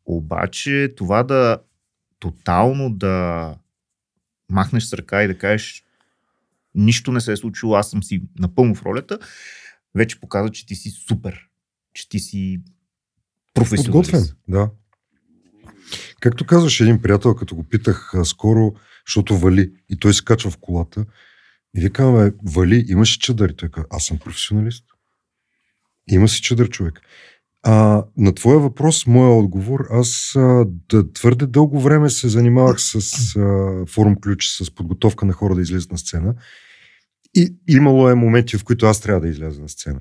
[0.06, 1.58] Обаче това да
[2.20, 3.56] тотално да
[4.50, 5.84] махнеш с ръка и да кажеш
[6.76, 9.20] нищо не се е случило, аз съм си напълно в ролята,
[9.96, 11.46] вече показва, че ти си супер.
[11.94, 12.62] Че ти си
[13.54, 14.12] професионалист.
[14.12, 14.72] Подготвен, да.
[16.20, 18.74] Както казваше един приятел, като го питах а, скоро,
[19.08, 21.06] защото вали и той се качва в колата
[21.78, 23.30] и викаме, вали, имаш?
[23.30, 24.86] И той казва, аз съм професионалист.
[26.10, 27.02] Има си чадър човек.
[27.64, 32.96] А, на твоя въпрос, моя отговор, аз а, да, твърде дълго време се занимавах с
[33.36, 36.36] а, форум ключ, с подготовка на хора да излизат на сцена.
[37.36, 40.00] И имало е моменти, в които аз трябва да изляза на сцена.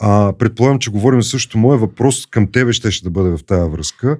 [0.00, 1.58] А, предполагам, че говорим също.
[1.58, 4.18] Моят въпрос към тебе ще, да бъде в тази връзка.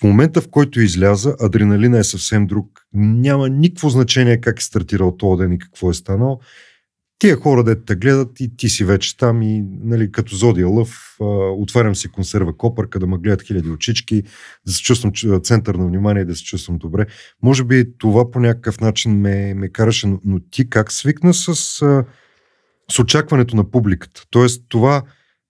[0.00, 2.80] В момента, в който изляза, адреналина е съвсем друг.
[2.94, 6.40] Няма никакво значение как е стартирал този ден и какво е станал.
[7.18, 11.16] Тия хора, де те гледат и ти си вече там и нали, като зодия лъв,
[11.56, 14.22] отварям си консерва копърка, да ме гледат хиляди очички,
[14.66, 17.06] да се чувствам център на внимание да се чувствам добре.
[17.42, 21.54] Може би това по някакъв начин ме, ме караше, но, ти как свикна с,
[22.90, 24.22] с очакването на публиката?
[24.30, 25.02] Тоест това,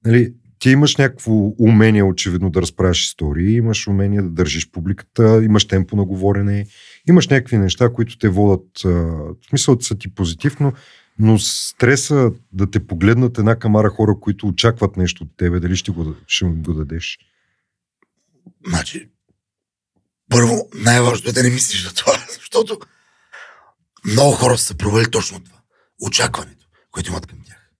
[0.07, 5.65] нали, ти имаш някакво умение, очевидно, да разправяш истории, имаш умение да държиш публиката, имаш
[5.65, 6.67] темпо на говорене,
[7.09, 10.73] имаш някакви неща, които те водат, в смисъл са ти позитивно,
[11.19, 15.91] но стреса да те погледнат една камара хора, които очакват нещо от тебе, дали ще
[15.91, 17.19] го, ще го дадеш.
[18.67, 19.09] Значи,
[20.31, 22.79] първо, най-важното е да не мислиш за това, защото
[24.05, 25.59] много хора са се провали точно това.
[26.01, 27.71] Очакването, което имат към тях.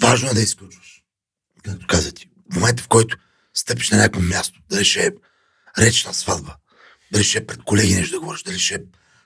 [0.00, 1.02] Важно е да изключваш.
[1.62, 3.16] Както каза ти, в момента в който
[3.54, 5.10] стъпиш на някакво място, дали ще е
[5.78, 6.56] реч на сватба,
[7.12, 8.78] дали ще е пред колеги нещо да говориш, дали ще е...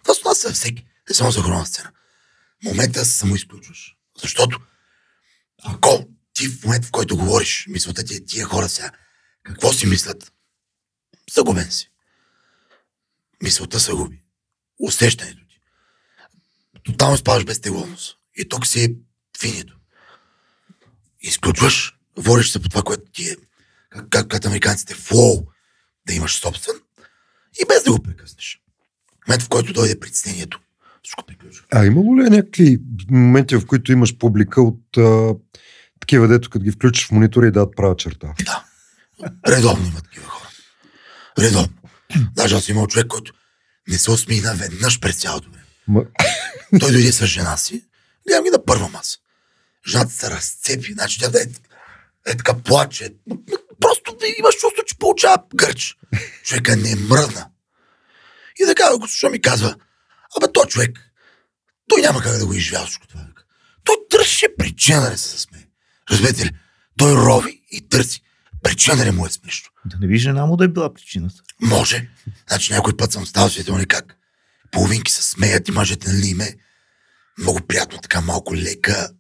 [0.03, 1.67] Това се отнася за всеки, не само за хора на
[2.65, 3.97] Момента се самоизключваш.
[4.23, 4.61] Защото
[5.65, 8.91] ако ти в момента, в който говориш, мисълта ти е тия хора сега,
[9.43, 10.33] какво си мислят?
[11.33, 11.91] Загубен си.
[13.43, 14.23] Мисълта се губи.
[14.81, 15.61] Усещането ти.
[16.85, 18.17] Тотално спаваш без тегловност.
[18.37, 18.97] И тук си
[19.41, 19.79] финито.
[21.21, 23.37] Изключваш, водиш се по това, което ти е,
[23.91, 25.47] как, как, как американците, флоу,
[26.07, 26.75] да имаш собствен
[27.63, 28.61] и без да го прекъснеш.
[29.25, 30.61] В момент, в който дойде притеснението,
[31.07, 31.67] всичко приключва.
[31.73, 32.79] А имало ли е някакви
[33.11, 35.35] моменти, в които имаш публика от а,
[36.01, 38.35] такива, дето като ги включиш в монитора и дадат права черта?
[38.45, 38.65] Да.
[39.49, 40.49] Редовно има такива хора.
[41.39, 41.75] Редовно.
[42.35, 43.33] Даже аз имал човек, който
[43.89, 45.65] не се усмихна веднъж през цялото време.
[45.89, 46.05] Ма,
[46.81, 47.85] Той дойде с жена си,
[48.29, 49.19] гледам ги на първа маса.
[49.89, 51.47] Жената се разцепи, значи тя да е,
[52.27, 53.15] е така плаче.
[53.81, 55.97] Просто имаш чувство, че получава гърч.
[56.45, 57.49] Човека не мръдна.
[58.61, 59.77] И така, го слуша ми казва,
[60.37, 60.99] абе той човек,
[61.89, 63.27] той няма как да го изживява всичко това.
[63.85, 65.67] Той търсеше причина да не се засмее.
[66.11, 66.51] Разбирате ли?
[66.99, 68.23] Той рови и търси
[68.63, 69.71] причина да не му е смешно.
[69.85, 71.43] Да не би жена му да е била причината.
[71.61, 72.11] Може.
[72.49, 74.17] Значи някой път съм стал свидетел не как.
[74.73, 76.57] Половинки се смеят и мъжете нали им е
[77.39, 79.11] много приятно, така малко лека.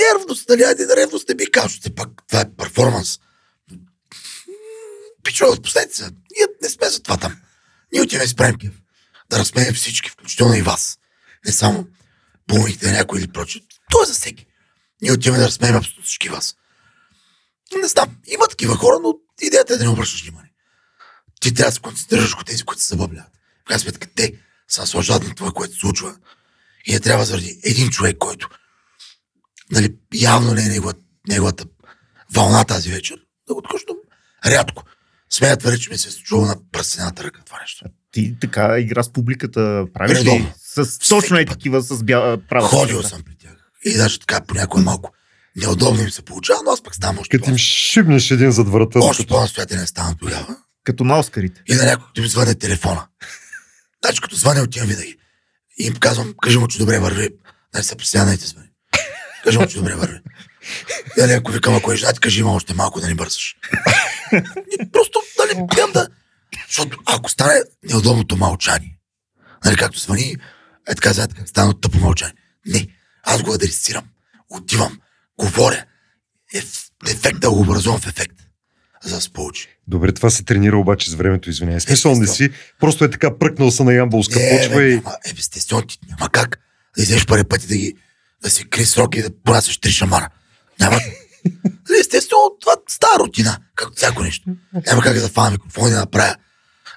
[0.00, 0.62] Нервност, нали?
[0.62, 3.20] Айде да ревност не би казал, все пак това е перформанс.
[5.22, 6.04] Пичове от последица.
[6.04, 7.36] Ние не сме за това там.
[7.92, 8.72] Ние отиваме с кеф.
[9.30, 10.98] Да разсмеем всички, включително и вас.
[11.46, 11.86] Не само
[12.82, 13.62] на някой или прочее.
[13.90, 14.46] То е за всеки.
[15.02, 16.56] Ние отиваме да разсмеем абсолютно всички вас.
[17.82, 20.52] Не знам, има такива хора, но идеята е да не обръщаш внимание.
[21.40, 23.32] Ти трябва да се концентрираш върху тези, които се забавляват.
[23.62, 24.32] В крайна сметка, те
[24.68, 26.16] са наслаждат на това, което се случва.
[26.86, 28.48] И не трябва заради един човек, който
[29.70, 31.64] нали, явно не е неговата, неговата
[32.34, 33.16] вълна тази вечер,
[33.48, 33.96] да го откъщам
[34.46, 34.82] рядко.
[35.30, 37.84] Смея твърди, че ми се е случило на пръстената ръка това нещо.
[38.16, 40.52] Ти така игра с публиката правиш ли?
[40.56, 42.68] С точно е такива с бяла права.
[42.68, 43.52] Ходил съм при тях.
[43.84, 45.10] И даже така понякога малко
[45.56, 48.98] неудобно им се получава, но аз пък ставам още, като им шибнеш един зад врата.
[48.98, 50.56] още по-настоятелен ставам тогава.
[50.84, 51.62] Като на Оскарите.
[51.66, 53.06] И на някой, като ми звъне телефона.
[54.04, 55.16] Значи, като звъня, отивам винаги.
[55.78, 57.28] И им казвам, кажи му, че добре върви.
[57.74, 58.68] Нали се постоянно звъни.
[59.44, 60.18] Кажи му, че добре върви.
[61.16, 63.56] И нали, ако викам, ако е жена, ти кажи, има още малко да не бързаш.
[64.80, 66.08] И просто, нали, гледам да...
[66.76, 67.60] Защото ако стане
[67.90, 68.98] неудобното мълчание,
[69.64, 70.36] нали, както звъни,
[70.88, 72.34] е така, знаете как от тъпо мълчание.
[72.66, 72.86] Не,
[73.22, 74.04] аз го адресирам.
[74.50, 74.98] Отивам,
[75.38, 75.84] говоря.
[76.54, 78.36] Еф, ефекта го образувам в ефект.
[79.04, 79.68] За да се получи.
[79.88, 81.80] Добре, това се тренира обаче с времето, извинявай.
[81.80, 84.94] Смисъл не си, просто е така пръкнал се на ямболска Не, почва бе, и...
[84.94, 86.58] няма, е, естествено, ти няма как
[86.96, 87.96] да излезеш първи пъти да ги
[88.42, 90.28] да си кри сроки и да понасяш три шамара.
[90.80, 91.00] Няма.
[92.00, 94.50] Естествено, това стара рутина, както всяко нещо.
[94.86, 96.36] Няма как да фана микрофон и да направя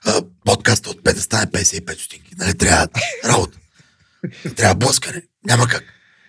[0.05, 2.31] а, подкаста от 5 да стане 55 стотинки.
[2.37, 2.87] Нали, трябва
[3.25, 3.57] работа.
[4.55, 5.21] Трябва блъскане.
[5.45, 5.83] Няма как.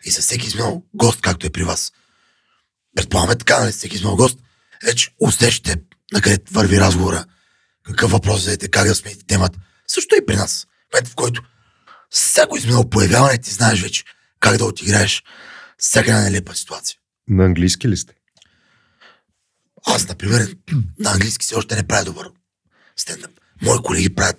[0.05, 1.93] И със всеки изминал гост, както е при вас.
[2.97, 4.39] Предполагаме така, нали, всеки изминал гост,
[4.85, 5.77] вече усещате
[6.13, 7.25] на къде върви разговора,
[7.83, 9.59] какъв въпрос зададете, как да смените темата.
[9.87, 10.67] Също и при нас.
[10.91, 11.43] В момента, в който
[12.11, 14.05] всяко изминало появяване, ти знаеш вече
[14.41, 15.25] как да отиграеш
[15.79, 16.99] всяка една нелепа ситуация.
[17.29, 18.15] На английски ли сте?
[19.87, 20.57] Аз, например,
[20.99, 22.31] на английски все още не правя добър
[22.97, 23.39] стендъп.
[23.62, 24.37] Мои колеги правят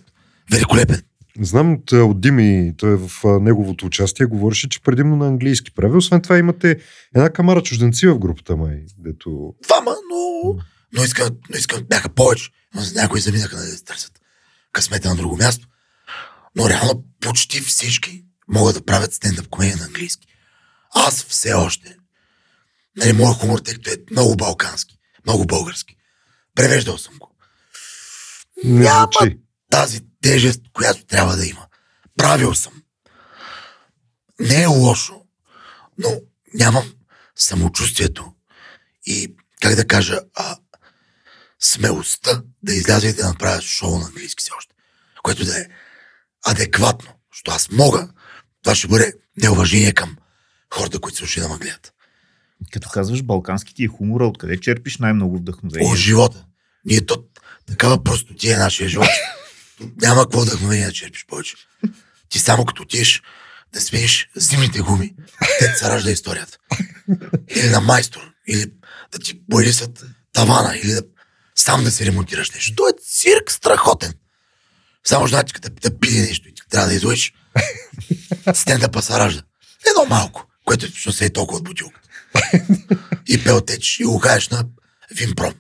[0.52, 1.04] великолепен.
[1.42, 5.98] Знам от, от Дими, той е в неговото участие, говореше, че предимно на английски прави.
[5.98, 6.80] Освен това имате
[7.16, 9.56] една камара чужденци в групата май, дето...
[9.64, 10.56] Двама, но,
[10.94, 12.50] но искам, но искам, бяха повече.
[12.76, 14.12] Но за някои заминаха да търсят
[14.74, 15.68] късмета на друго място.
[16.56, 20.28] Но реално почти всички могат да правят стендъп комедия на английски.
[20.96, 21.98] Аз все още.
[22.98, 25.96] Нали, моят хумор, тъй като е много балкански, много български.
[26.56, 27.31] Превеждал съм го.
[28.64, 29.40] Не Няма звучи.
[29.70, 31.66] тази тежест, която трябва да има.
[32.18, 32.74] Правил съм.
[34.40, 35.22] Не е лошо,
[35.98, 36.10] но
[36.54, 36.94] нямам
[37.36, 38.34] самочувствието
[39.06, 40.58] и, как да кажа, а,
[41.60, 44.76] смелостта да изляза и да направя шоу на английски все още,
[45.24, 45.66] което да е
[46.46, 48.10] адекватно, защото аз мога.
[48.64, 50.18] Това ще бъде неуважение към
[50.74, 51.94] хората, които са ушли да ме гледат.
[52.72, 55.92] Като казваш балкански ти е хумора, откъде черпиш най-много вдъхновение?
[55.92, 56.46] О, живота.
[56.86, 57.24] Ние то
[57.68, 59.08] такава простотия е нашия живот.
[60.02, 61.56] Няма какво вдъхновение да черпиш повече.
[62.30, 63.22] Ти само като отидеш
[63.74, 65.14] да смениш зимните гуми,
[65.60, 66.58] те се ражда историята.
[67.50, 68.72] Или на майстор, или
[69.12, 71.02] да ти боядисат тавана, или да
[71.56, 72.76] сам да си ремонтираш нещо.
[72.76, 74.14] То е цирк страхотен.
[75.04, 77.34] Само значи, като да пили нещо и ти трябва да излъеш,
[78.54, 79.42] стендъпа се ражда.
[79.90, 82.10] Едно малко, което се е толкова от бутилката.
[83.28, 84.66] И пелтеч, и кажеш на
[85.16, 85.54] Вимпром.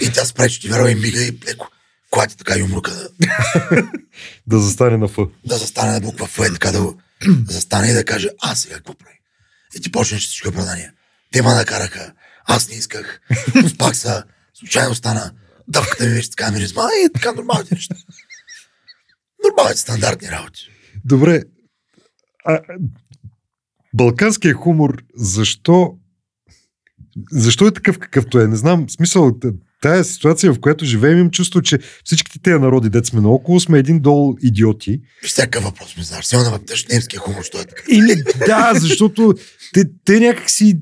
[0.00, 1.68] И тя спре, че ти вярва и мига и леко.
[2.10, 3.08] Клати така и умрука да,
[4.46, 5.16] Да застане на Ф.
[5.44, 6.94] да застане на буква Ф и така да, да
[7.52, 9.20] застане и да каже, аз сега какво прави?
[9.76, 10.92] И ти почнеш всички оправдания.
[11.32, 12.12] Те ма накараха,
[12.44, 13.20] аз не исках,
[13.64, 15.32] успах са, случайно стана,
[15.68, 17.94] дъвката ми вече така миризма и така нормалните неща.
[19.44, 20.70] Нормалните стандартни работи.
[21.04, 21.42] Добре.
[22.44, 22.62] А, а,
[23.94, 25.98] балканския хумор, защо
[27.32, 28.46] защо е такъв какъвто е?
[28.46, 28.90] Не знам.
[28.90, 29.38] Смисъл,
[29.80, 33.78] тая ситуация, в която живеем, им чувство, че всичките тези народи, дет сме наоколо, сме
[33.78, 35.00] един дол идиоти.
[35.22, 36.24] Всяка въпрос ми знаеш.
[36.24, 37.82] Сега питаш немския хумор, що е така.
[37.88, 38.14] И не,
[38.46, 39.34] да, защото
[39.72, 40.78] те, те някак си...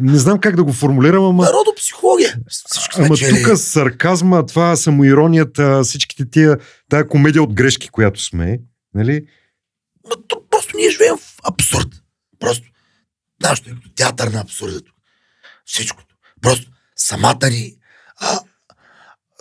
[0.00, 1.44] Не знам как да го формулирам, ама...
[1.44, 2.36] Народопсихология.
[2.48, 3.42] Всички сме Ама чели.
[3.42, 8.58] тук сарказма, това самоиронията, всичките тия, тая комедия от грешки, която сме,
[8.94, 9.26] нали?
[10.08, 11.88] Ма, то, просто ние живеем в абсурд.
[12.40, 12.68] Просто
[13.42, 14.80] нашето е като театър на абсурда.
[15.64, 16.14] Всичкото.
[16.42, 17.76] Просто самата ни
[18.22, 18.40] а,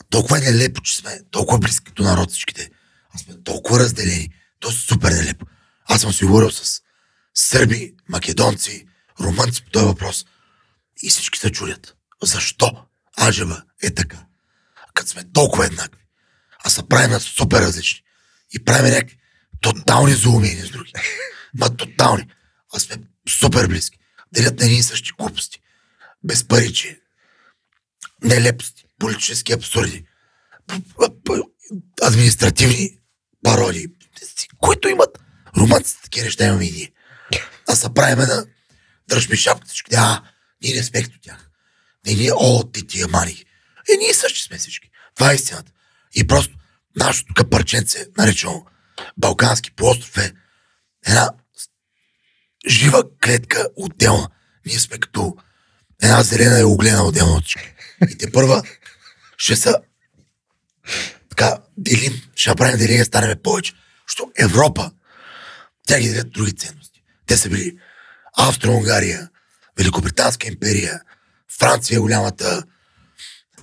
[0.09, 2.69] толкова е нелепо, че сме толкова близки до народ всичките.
[3.15, 4.29] А сме толкова разделени.
[4.59, 5.45] То е супер нелепо.
[5.85, 6.81] Аз съм си говорил с
[7.35, 8.87] сърби, македонци,
[9.19, 10.25] румънци по този въпрос.
[11.03, 11.95] И всички се чудят.
[12.23, 12.85] Защо
[13.21, 14.25] Аджева е така?
[14.93, 16.01] Като сме толкова еднакви.
[16.63, 18.01] А се правим супер различни.
[18.53, 19.17] И правим някакви
[19.61, 20.93] тотални злоуми с други.
[21.53, 22.27] Ма тотални.
[22.73, 22.95] А сме
[23.29, 23.97] супер близки.
[24.33, 25.61] Делят на едни и същи глупости.
[26.23, 27.00] Безпаричие.
[28.23, 28.85] Нелепости.
[28.99, 30.05] Политически абсурди.
[32.01, 32.97] Административни
[33.43, 33.87] пародии.
[34.57, 35.19] Които имат
[35.57, 36.91] романците, такива неща имаме и ние.
[37.67, 38.45] А се правим на
[39.09, 39.73] дръж ми шапката.
[39.95, 40.23] А,
[40.63, 41.49] ние не сме като тях.
[42.05, 43.45] Не, ние, о, ти тия мани.
[43.93, 44.89] Е, ние същи сме всички.
[45.15, 45.71] Това е истината.
[46.15, 46.55] И просто
[46.95, 48.65] нашето тук парченце, наречено
[49.17, 50.33] Балкански полуостров е
[51.05, 51.29] една
[52.67, 54.29] жива клетка отделна.
[54.65, 55.35] Ние сме като
[56.01, 57.73] една зелена и оглена от всички.
[58.09, 58.63] И те първа
[59.37, 59.75] ще са
[61.29, 63.73] така делим, ще направим деление, станеме повече.
[64.07, 64.91] Защото Европа,
[65.87, 67.03] тя ги делят други ценности.
[67.27, 67.77] Те са били
[68.37, 69.29] Австро-Унгария,
[69.77, 71.01] Великобританска империя,
[71.59, 72.63] Франция голямата,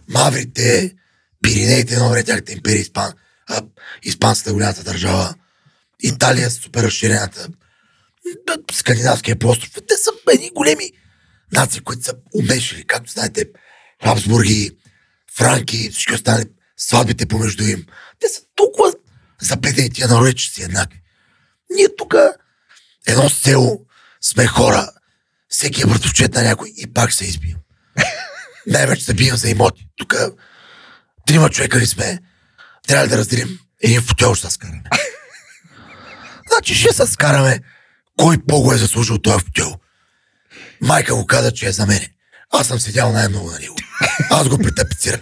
[0.08, 0.94] Маврите,
[1.42, 3.12] Пиринеите, едно време тяхната империя, Испан,
[3.48, 3.62] а,
[4.02, 5.34] Испанската голямата държава,
[6.00, 7.48] Италия, супер разширената,
[8.72, 9.70] Скандинавския полуостров.
[9.88, 10.92] Те са едни големи
[11.52, 13.44] нации, които са умешили, както знаете,
[14.04, 14.70] Хабсбурги,
[15.36, 16.44] Франки, всички останали
[16.76, 17.86] сватбите помежду им.
[18.20, 18.92] Те са толкова
[19.42, 21.02] заплетени тия народи, че си еднакви.
[21.70, 22.14] Ние тук
[23.06, 23.80] едно село
[24.20, 24.90] сме хора,
[25.48, 27.56] всеки е братовчет на някой и пак се избием.
[28.66, 29.88] Най-вече се бием за имоти.
[29.96, 30.14] Тук
[31.26, 32.18] трима човека ли сме,
[32.86, 34.82] трябва да разделим един футел, ще скараме.
[36.52, 37.60] Значи ще се скараме
[38.16, 39.74] кой по-го е заслужил този футел.
[40.80, 42.08] Майка го каза, че е за мене.
[42.50, 43.76] Аз съм седял най-много на него.
[44.30, 45.20] Аз го притапицирах.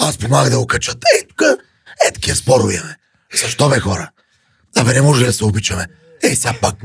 [0.00, 0.98] Аз помагах да го качат.
[1.16, 1.42] Ей, тук
[2.08, 2.96] е такива спорове имаме.
[3.34, 4.10] Защо бе хора?
[4.76, 5.86] Абе, не може да се обичаме?
[6.22, 6.76] Ей, сега пак.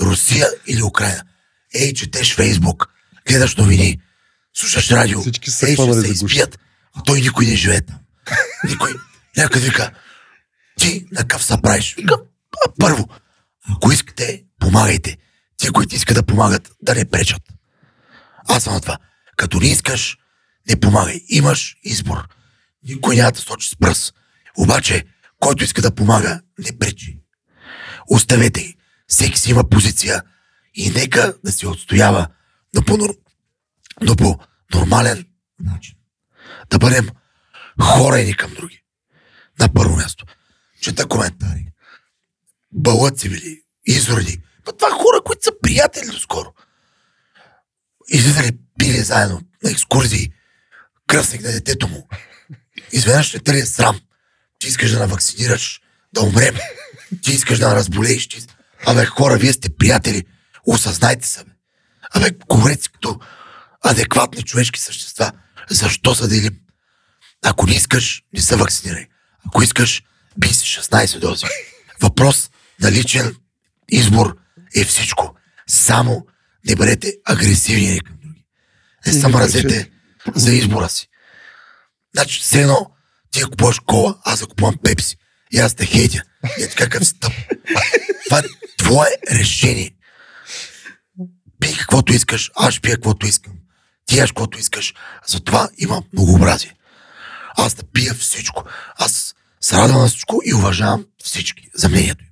[0.00, 1.22] Русия или Украина?
[1.74, 2.88] Ей, четеш Фейсбук,
[3.28, 4.00] гледаш новини,
[4.54, 5.20] слушаш радио.
[5.20, 6.58] Всички са Ей, ще се изпият.
[6.96, 7.98] А той никой не живее там.
[8.64, 8.90] Никой.
[9.36, 9.90] Някой вика,
[10.78, 11.94] ти на къв са правиш?
[11.98, 12.20] Викам,
[12.66, 13.08] «А, първо,
[13.76, 15.16] ако искате, помагайте.
[15.56, 17.42] Ти, които искат да помагат, да не пречат.
[18.48, 18.98] Аз съм на това.
[19.36, 20.18] Като не искаш,
[20.68, 21.20] не помагай.
[21.28, 22.28] Имаш избор.
[22.82, 24.14] Никой няма да сочи с пръст.
[24.58, 25.04] Обаче,
[25.40, 27.20] който иска да помага, не пречи.
[28.10, 28.76] Оставете ги.
[29.08, 30.22] Всеки си има позиция
[30.74, 32.28] и нека да се отстоява,
[32.74, 32.98] но по,
[34.02, 34.38] но по
[34.74, 35.26] нормален
[35.60, 35.94] начин.
[36.70, 37.08] Да бъдем
[37.80, 38.82] хора едни към други.
[39.60, 40.24] На първо място.
[40.80, 41.66] Чета коментари.
[42.72, 44.42] Бълът си били, изроди.
[44.72, 46.52] Това хора, които са приятели доскоро.
[48.08, 50.32] Излизали пили заедно на екскурзии.
[51.06, 52.08] Кръстник на детето му.
[52.92, 54.00] Изведнъж ще търне срам.
[54.58, 55.80] Ти искаш да навакцинираш,
[56.12, 56.56] да умрем.
[57.22, 58.28] Ти искаш да разболееш.
[58.28, 58.46] Ти...
[58.86, 60.24] Абе, хора, вие сте приятели.
[60.66, 61.50] Осъзнайте се, бе.
[62.14, 63.20] Абе, говорете си като
[63.84, 65.32] адекватни човешки същества.
[65.70, 66.58] Защо се делим?
[67.44, 69.06] Ако не искаш, не се вакцинирай.
[69.46, 70.02] Ако искаш,
[70.38, 71.46] би си 16 дози.
[72.00, 72.50] Въпрос
[72.80, 73.36] на личен
[73.88, 74.36] избор
[74.74, 75.34] е всичко.
[75.66, 76.26] Само
[76.68, 78.44] не бъдете агресивни към други.
[79.06, 79.90] Не се мразете
[80.34, 81.08] за избора си.
[82.14, 82.90] Значи, все едно,
[83.30, 85.16] ти ако купуваш кола, аз да купувам пепси.
[85.52, 86.22] И аз те хейтя.
[86.58, 87.32] И е така си тъп.
[88.24, 88.42] Това е
[88.78, 89.90] твое решение.
[91.60, 93.52] Пий каквото искаш, аз пия каквото искам.
[94.06, 94.94] Ти яш каквото искаш.
[95.26, 96.74] Затова има многообразие.
[97.56, 98.64] Аз да пия всичко.
[98.98, 102.30] Аз се радвам на всичко и уважавам всички за мнението им.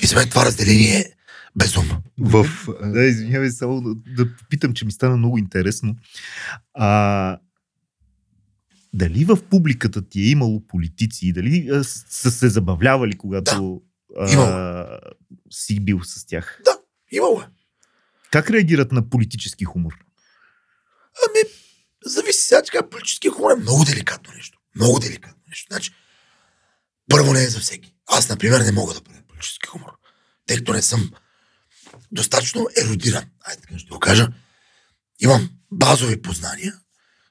[0.00, 1.12] И за мен това разделение е
[1.58, 2.02] безумно.
[2.18, 2.46] В,
[2.82, 5.96] Да, извинявай, само да, да попитам, че ми стана много интересно.
[6.74, 7.38] А,
[8.94, 13.82] дали в публиката ти е имало политици и дали а, са се забавлявали, когато
[14.18, 14.98] а,
[15.50, 16.60] си бил с тях?
[16.64, 16.78] Да,
[17.12, 17.44] имало е.
[18.30, 19.92] Как реагират на политически хумор?
[21.28, 21.50] Ами,
[22.04, 24.58] зависи сега, така политически хумор е много деликатно нещо.
[24.76, 25.66] Много деликатно нещо.
[25.70, 25.92] Значи,
[27.08, 27.94] първо не е за всеки.
[28.06, 29.90] Аз, например, не мога да правя политически хумор,
[30.46, 31.10] тъй като не съм
[32.12, 33.24] достатъчно еродиран.
[33.44, 34.28] Айде така ще го кажа.
[35.20, 36.74] Имам базови познания.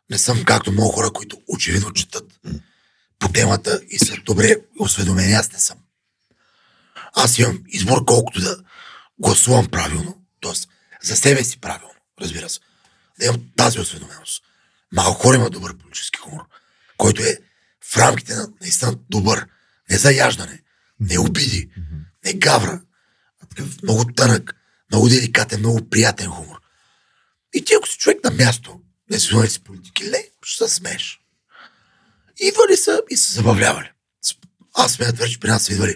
[0.09, 2.39] Не съм както много хора, които очевидно четат
[3.19, 5.33] по темата и са добре осведомени.
[5.33, 5.77] Аз не съм.
[7.15, 8.57] Аз имам избор колкото да
[9.19, 10.51] гласувам правилно, т.е.
[11.07, 12.59] за себе си правилно, разбира се.
[13.19, 14.43] Да имам тази осведоменост.
[14.91, 16.47] Малко хора има добър политически хумор,
[16.97, 17.37] който е
[17.93, 19.47] в рамките на наистина добър.
[19.89, 20.61] Не заяждане,
[20.99, 21.69] не обиди,
[22.25, 22.81] не гавра,
[23.43, 24.55] а такъв много тънък,
[24.91, 26.61] много деликатен, много приятен хумор.
[27.53, 31.19] И ти ако си човек на място, не си си политики, ле, ще се смееш.
[32.39, 33.91] Идвали са и се забавлявали.
[34.73, 35.95] Аз смеят вече при нас са идвали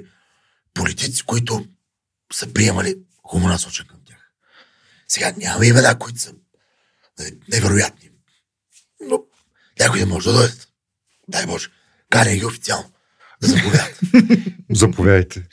[0.73, 1.65] политици, които
[2.33, 4.31] са приемали хумор насочен към тях.
[5.07, 6.33] Сега няма имена, които са
[7.19, 8.09] нали, невероятни.
[9.01, 9.23] Но
[9.79, 10.67] някой да може да дойдат.
[11.27, 11.69] Дай Боже.
[12.09, 12.91] Каня ги официално.
[13.41, 13.99] Да заповядат.
[14.71, 15.47] заповядайте.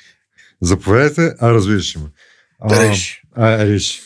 [0.63, 2.11] Заповядайте, а развиваш има.
[2.61, 3.23] А, Да реши.
[3.39, 4.01] А, реши.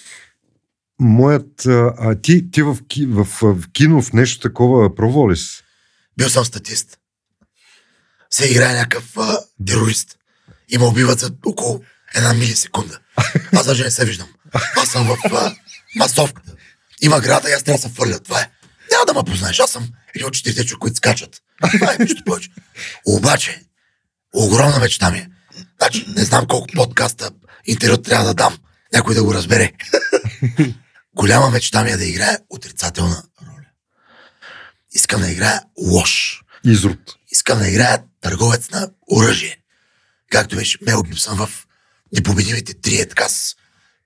[1.00, 1.66] Моят...
[1.66, 5.28] А, ти, ти в, ки- в, в, кино в нещо такова пробвал?
[6.16, 6.98] Бил съм статист.
[8.30, 10.18] Се играе някакъв а, терорист.
[10.68, 11.80] И ме убиват за около
[12.14, 12.98] една милисекунда.
[13.52, 14.28] Аз даже не се виждам.
[14.76, 15.54] Аз съм в а,
[15.96, 16.52] масовката.
[17.02, 18.18] Има града и аз трябва да се фърля.
[18.18, 18.50] Това е.
[18.92, 19.60] Няма да ме познаеш.
[19.60, 21.42] Аз съм един от четирите човека, които скачат.
[21.72, 22.50] Това е нищо повече.
[23.06, 23.62] Обаче,
[24.34, 25.28] огромна мечта ми е.
[25.78, 27.30] Значи, не знам колко подкаста
[27.66, 28.58] интервю трябва да дам.
[28.94, 29.72] Някой да го разбере.
[31.14, 33.66] Голяма мечта ми е да играя отрицателна роля.
[34.92, 36.42] Искам да играя лош.
[36.64, 36.98] Изрод.
[37.30, 39.58] Искам да играя търговец на оръжие.
[40.30, 41.66] Както беше Мел Гибсън в
[42.12, 43.54] Непобедимите три, е така с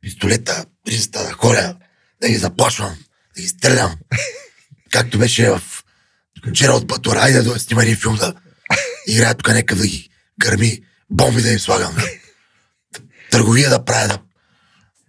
[0.00, 1.76] пистолета, ризата да ходя,
[2.22, 2.96] да ги заплашвам,
[3.36, 3.96] да ги стрелям.
[4.92, 5.62] Както беше в
[6.52, 8.34] Джералд Батур, айде да снима един филм да
[9.06, 11.96] играя тук някакъв да ги гърми, бомби да им слагам.
[13.30, 14.18] Търговия да правя, да...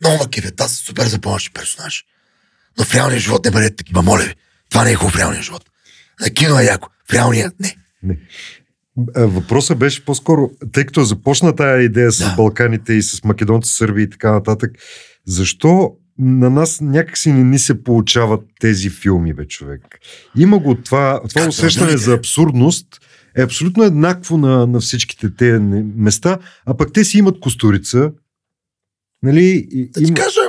[0.01, 2.05] Много ма кефят, аз съм супер запомнящ персонаж.
[2.77, 4.36] Но в реалния живот не бъдете такива, моля ви.
[4.69, 5.65] Това не е хубаво в реалния живот.
[6.21, 7.75] На кино е яко, в реалния не.
[8.03, 8.17] Не.
[9.15, 12.33] Въпросът беше по-скоро, тъй като започна тая идея с Да.
[12.36, 14.71] Балканите и с македонци, сърби и така нататък,
[15.25, 19.81] защо на нас някакси не ни се получават тези филми, бе, човек?
[20.38, 22.87] Има го това, това Както усещане за абсурдност
[23.37, 25.60] е абсолютно еднакво на, на всичките тези
[25.95, 28.12] места, а пък те си имат костурица,
[29.24, 29.68] нали?
[29.72, 30.40] И, Да ти кажа,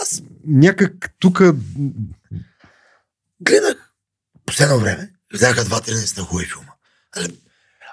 [0.00, 1.42] аз някак тук
[3.40, 3.92] гледах
[4.46, 6.72] последно време, гледаха два-три наистина хубави филма.
[7.16, 7.38] Нали,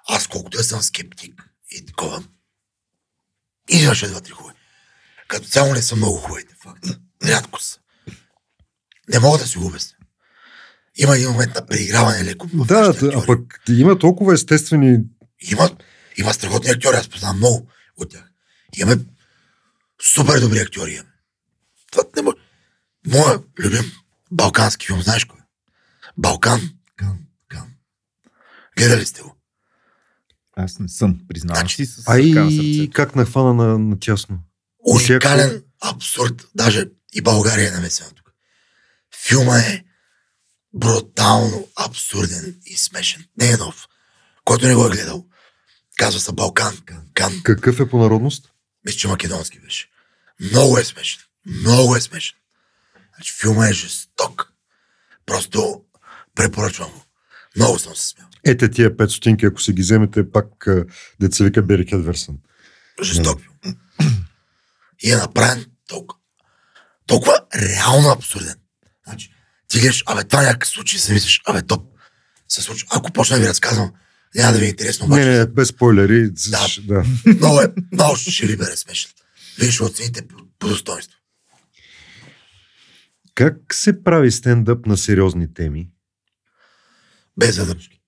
[0.08, 2.24] Аз колкото я съм скептик и такова,
[3.70, 4.56] имаше два-три хубави.
[5.28, 6.86] Като цяло не са много хубавите, факт.
[7.26, 7.80] Рядко са.
[9.10, 9.98] Не мога да си го обясня.
[10.96, 12.48] Има един момент на преиграване леко.
[12.54, 15.00] Да, а пък има толкова естествени
[15.52, 15.70] Има,
[16.18, 17.68] има страхотни актьори, аз познавам много
[17.98, 18.24] от тях.
[18.78, 19.02] Имаме
[20.04, 20.93] супер добри актьори.
[20.93, 21.10] Имаме.
[21.91, 22.38] Това не може.
[23.08, 23.91] Моя любим
[24.32, 25.39] балкански филм, знаеш кой?
[26.18, 26.62] Балкан.
[26.95, 27.68] Кан, кан.
[28.78, 29.36] Гледали сте го?
[30.58, 32.91] Аз не съм, признавам Значи, си с на сърцето.
[32.93, 34.39] как нахвана на, на тясно.
[34.80, 36.47] Уникален абсурд.
[36.56, 38.32] Даже и България е намесена тук.
[39.28, 39.84] Филма е
[40.74, 43.26] брутално абсурден и смешен.
[43.38, 43.88] Не е нов.
[44.45, 45.26] Който не го е гледал.
[45.97, 46.78] Казва се Балкан.
[46.86, 47.41] Кан, кан.
[47.43, 48.51] Какъв е по народност?
[48.86, 49.88] Мисля, че македонски беше.
[50.40, 51.22] Много е смешен.
[51.46, 52.38] Много е смешен.
[53.16, 54.54] Значи филма е жесток.
[55.26, 55.82] Просто
[56.36, 57.04] препоръчвам го.
[57.56, 58.28] Много съм се смял.
[58.46, 60.68] Ете тия 5 стотинки, ако си ги вземете, пак
[61.20, 62.38] деца вика Бери Хедверсън.
[63.04, 63.76] Жесток филм.
[65.04, 66.20] И е направен толкова,
[67.08, 68.56] толкова реално абсурден.
[69.08, 69.34] Значи,
[69.68, 71.88] ти гледаш, абе, това някакъв случай се мислиш, абе, топ
[72.48, 72.88] се случва.
[72.92, 73.94] Ако почна да ви разказвам,
[74.36, 75.26] няма да ви е интересно, обаче.
[75.26, 76.30] Не, не, без спойлери.
[76.30, 76.68] Да.
[76.84, 77.04] да.
[77.26, 79.12] Много е, много ще ви бъде смешен.
[79.60, 81.18] Вие ще оцените по, по достоинство.
[83.36, 85.90] Как се прави стендъп на сериозни теми?
[87.38, 88.02] Без задръжки.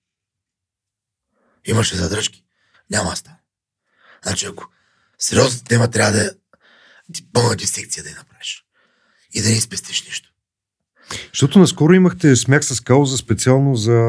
[1.64, 2.44] Имаше задръжки.
[2.90, 3.38] Няма да стане.
[4.22, 4.66] Значи, ако
[5.18, 6.30] сериозната тема трябва да е
[7.32, 8.64] пълна дисекция да я направиш.
[9.32, 10.28] И да не спестиш нищо.
[11.32, 14.00] Защото наскоро имахте смях с кауза специално за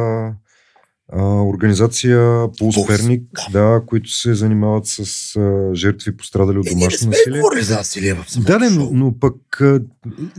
[1.13, 3.81] а, организация Пулс Перник, да.
[3.87, 4.99] които се занимават с
[5.35, 7.39] а, жертви пострадали от Е, не домашно насилие.
[7.39, 9.79] говорили за насилие в самото Да, но, но пък, а,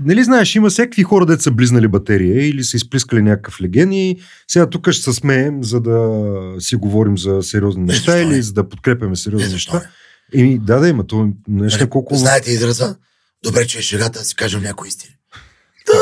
[0.00, 4.20] нали знаеш, има всякакви хора, деца са близнали батерия или са изплискали някакъв леген и
[4.48, 6.22] сега тук ще се смеем, за да
[6.58, 8.22] си говорим за сериозни Е, неща не?
[8.22, 9.90] или за да подкрепяме Е, сериозни защо неща.
[10.34, 10.40] не?
[10.40, 11.16] Еми, да, да, има то
[11.48, 12.14] нещо Нали, колко...
[12.14, 12.96] Знаете израза?
[13.44, 15.14] Добре, че е шегата, да си кажем някои истини.
[15.86, 16.00] Да,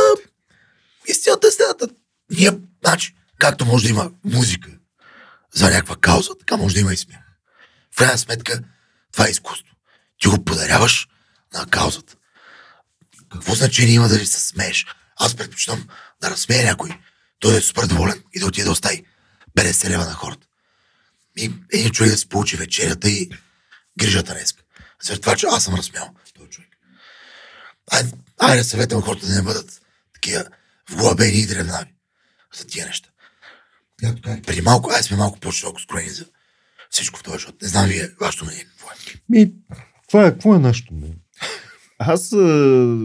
[1.08, 1.88] истината е следната.
[2.30, 2.50] Ние,
[2.84, 4.70] значи, както може да има музика
[5.55, 7.20] за някаква кауза, така може да има и смях.
[7.93, 8.61] В крайна сметка,
[9.12, 9.74] това е изкуство.
[10.20, 11.09] Ти го подаряваш
[11.55, 12.16] на каузата.
[13.32, 14.87] Какво значение има дали се смееш?
[15.16, 15.89] Аз предпочитам
[16.20, 16.91] да разсмея някой,
[17.39, 19.05] той е супер доволен и да отиде да остави
[19.59, 20.47] 50 лева на хората.
[21.37, 23.30] И един човек да си получи вечерята и
[23.99, 24.55] грижата днес.
[25.03, 26.70] Заради това, че аз съм разсмял този човек.
[27.91, 29.80] Айде, айде съветвам хората да не бъдат
[30.14, 30.45] такива
[30.91, 31.95] вглъбени и древнави
[32.59, 33.09] за тия неща.
[34.01, 36.26] Както казах, преди малко, аз сме малко по-широко скроени за
[36.90, 37.62] всичко в този живот.
[37.62, 38.95] Не знам вие, вашето мнение какво е.
[39.28, 39.53] Ми,
[40.09, 41.18] това е, какво е нашето мнение?
[41.99, 42.36] Аз а,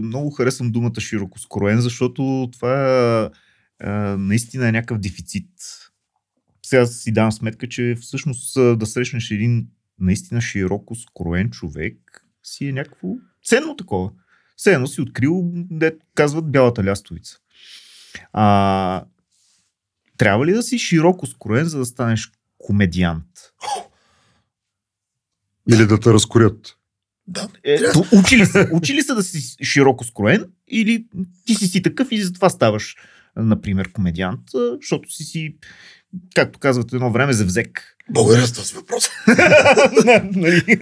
[0.04, 3.30] много харесвам думата широко скроен, защото това
[3.80, 5.50] а, наистина е някакъв дефицит.
[6.66, 9.68] Сега си давам сметка, че всъщност а, да срещнеш един
[10.00, 13.08] наистина широко скроен човек си е някакво
[13.46, 14.12] ценно такова.
[14.56, 17.38] Все едно си открил, де казват бялата лястовица.
[18.34, 19.06] А,
[20.20, 23.26] трябва ли да си широко скроен, за да станеш комедиант?
[25.72, 26.76] Или да те разкорят.
[27.28, 27.48] Да.
[27.64, 28.70] Е, Трябва- то учи ли се?
[28.72, 31.06] Учи ли се да си широко скроен или
[31.46, 32.96] ти си си такъв и затова ставаш,
[33.36, 34.42] например, комедиант,
[34.82, 35.58] защото си си,
[36.36, 37.96] както казват едно време, завзек.
[38.10, 39.10] Благодаря за този въпрос.
[40.24, 40.80] нали?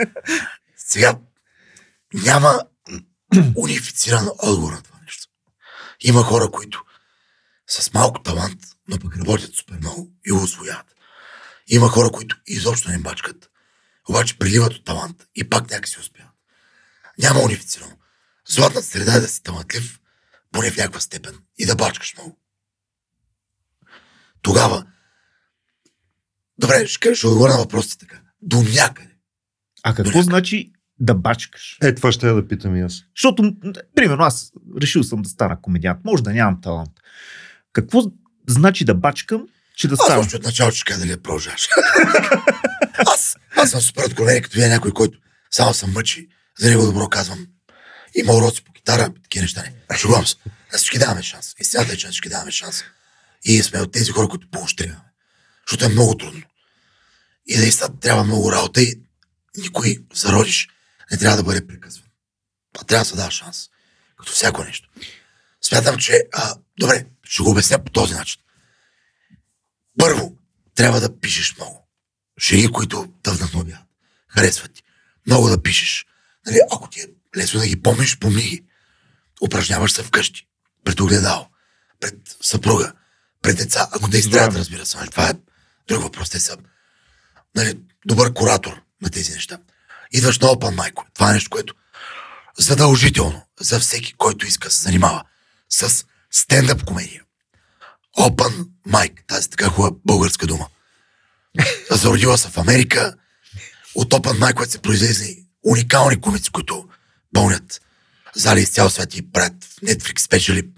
[0.76, 1.20] Сега
[2.14, 2.60] няма
[3.58, 5.28] унифициран отговор на това нещо.
[6.02, 6.84] Има хора, които
[7.68, 10.96] с малко талант, но пък работят супер много и го освояват.
[11.68, 13.50] Има хора, които изобщо не бачкат,
[14.10, 16.34] обаче приливат от талант и пак някакси успяват.
[17.20, 17.98] Няма унифицирано.
[18.48, 20.00] Златната среда е да си талантлив,
[20.52, 22.40] поне в някаква степен, и да бачкаш много.
[24.42, 24.86] Тогава,
[26.58, 28.22] добре, ще, кажа- ще отговоря на въпросите така.
[28.42, 29.16] До някъде.
[29.84, 31.78] А какво значи да бачкаш?
[31.82, 33.04] Е, това ще я да питам и аз.
[33.16, 33.56] Защото,
[33.96, 36.00] примерно, аз решил съм да стана комедиант.
[36.04, 36.92] Може да нямам талант.
[37.74, 38.02] Какво
[38.50, 40.20] значи да бачкам, че да Аз стана?
[40.20, 41.68] още от началото ще кажа дали я продължаваш.
[42.98, 45.20] аз, аз съм супер откровен, като вие някой, който
[45.52, 46.28] само съм мъчи,
[46.60, 47.48] за него добро казвам.
[48.16, 49.98] Има уроци по китара, такива неща не.
[49.98, 50.36] Шугувам се.
[50.74, 51.56] На всички даваме шанс.
[51.60, 52.84] Истината е, че всички даваме шанс.
[53.44, 55.02] И сме от тези хора, които поощряваме.
[55.68, 56.42] Защото е много трудно.
[57.48, 59.02] И наистина трябва много работа и
[59.58, 60.68] никой зародиш
[61.12, 62.08] не трябва да бъде приказван.
[62.80, 63.70] А трябва да се дава шанс.
[64.18, 64.90] Като всяко нещо.
[65.62, 66.24] Смятам, че...
[66.34, 68.42] А, добре, ще го обясня по този начин.
[70.00, 70.38] Първо,
[70.76, 71.88] трябва да пишеш много.
[72.40, 73.86] Шеги, които те вдъхновяват.
[74.28, 74.84] Харесват ти.
[75.28, 76.06] Много да пишеш.
[76.46, 77.08] Нали, ако ти е
[77.38, 78.64] лесно да ги помниш, помни ги.
[79.42, 80.48] Упражняваш се вкъщи.
[80.84, 81.48] Пред огледало.
[82.00, 82.94] Пред съпруга.
[83.42, 83.88] Пред деца.
[83.92, 84.60] Ако те изтребят, Здраве.
[84.60, 84.98] разбира се.
[84.98, 85.34] нали, Това е
[85.88, 86.30] друг въпрос.
[86.30, 86.58] Те са
[87.56, 89.60] нали, добър куратор на тези неща.
[90.12, 90.94] Идваш на Open Mic.
[91.14, 91.74] Това е нещо, което
[92.58, 95.24] задължително за всеки, който иска да се занимава
[95.70, 97.24] с стендъп комедия.
[98.18, 100.68] Open Mic, тази така хубава българска дума.
[101.92, 103.16] Зародила се в Америка
[103.96, 106.90] от Open Mic, което се произлезли уникални комици, които
[107.34, 107.82] пълнят
[108.36, 110.70] зали из цял свят и правят Netflix спечели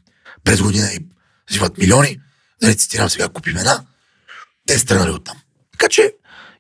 [0.44, 1.00] през година и
[1.50, 2.20] взимат милиони.
[2.62, 3.86] да не цитирам сега купи имена,
[4.68, 5.38] те са тръгнали оттам.
[5.72, 6.14] Така че,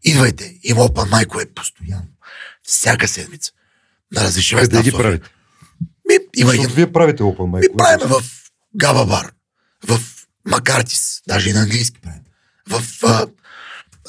[0.03, 2.07] идвайте, има Open майкове постоянно.
[2.63, 3.51] Всяка седмица.
[4.11, 4.79] На различни места.
[4.79, 5.29] В ги правите?
[6.09, 7.77] Ми, има Защото един вие правите Open ми Mic.
[7.77, 8.38] правим в
[8.75, 9.31] Габа бар,
[9.87, 9.99] в
[10.45, 12.21] Макартис, даже и на английски правим.
[12.67, 13.27] В а,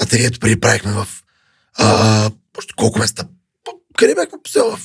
[0.01, 1.09] ателието преди правихме в
[1.79, 2.31] а,
[2.77, 3.25] колко места.
[3.99, 4.81] Къде бяхме посел в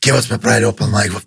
[0.00, 1.22] Кева сме правили Open Mic, в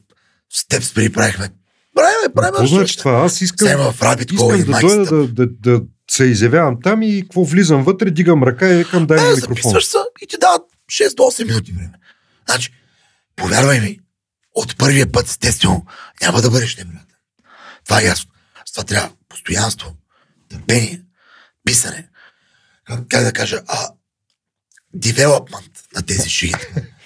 [0.53, 1.49] Степс преди правихме.
[1.95, 2.57] Правиме, правиме.
[2.57, 3.11] Какво значи това?
[3.11, 5.47] Аз искам, Сега в Rabbit искам да дойда да, да,
[5.79, 5.81] да
[6.11, 9.55] се изявявам там и какво влизам вътре, дигам ръка и викам дай ми Е, микрофон.
[9.55, 11.91] записваш се и ти дават 6 до 8 минути време.
[12.49, 12.73] Значи,
[13.35, 13.99] повярвай ми,
[14.55, 15.85] от първия път, естествено,
[16.21, 17.10] няма да бъдеш невероятен.
[17.85, 18.31] Това е ясно.
[18.65, 19.95] С това трябва постоянство,
[20.49, 21.01] търпение,
[21.65, 22.07] писане.
[23.09, 23.89] Как, да кажа, а,
[24.93, 26.55] девелопмент на тези шиги.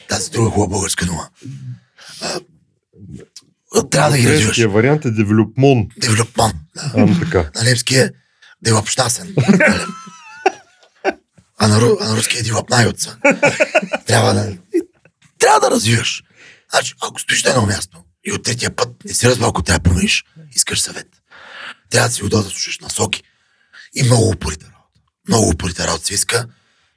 [0.10, 1.30] Тази друга хубава българска дума.
[2.22, 2.40] А,
[3.90, 4.60] трябва да ги развиваш.
[4.60, 5.88] Вариант е девелопмон.
[5.98, 6.56] Девелопмент.
[6.76, 6.92] Да.
[6.96, 7.52] Ам така.
[7.56, 8.12] На немски е
[8.62, 9.36] девапштасен.
[11.58, 13.18] а, на, ру- а на руски е девапнайотца.
[14.08, 14.58] Трябва да...
[15.40, 16.24] Трябва да развиваш.
[16.72, 19.80] Значи, ако стоиш на едно място и от третия път не си разбрал, ако трябва
[19.80, 21.08] да промениш, искаш съвет.
[21.89, 23.24] Трябва да си удобно да слушаш насоки.
[23.93, 24.99] И много упорита работа.
[25.28, 26.47] Много упорита работа се иска,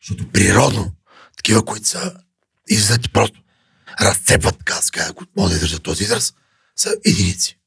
[0.00, 0.92] защото природно
[1.36, 2.14] такива, които са
[2.68, 3.40] излизат и просто
[4.00, 6.34] разцепват, каже, ако мога да издържа този израз,
[6.76, 7.59] са единици.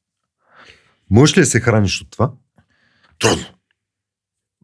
[1.10, 2.32] Можеш ли да се храниш от това?
[3.18, 3.46] Трудно.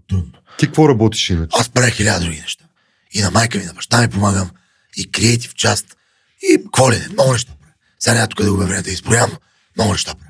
[0.09, 0.33] Трудно.
[0.59, 1.57] Ти какво работиш иначе?
[1.61, 2.65] Аз правя хиляда други неща.
[3.13, 4.51] И на майка ми, на баща ми помагам,
[4.97, 5.97] и креатив част,
[6.43, 7.75] и какво ли не, много неща правя.
[7.99, 9.39] Сега няма тук да го време да изброявам, но
[9.77, 10.28] много неща правя.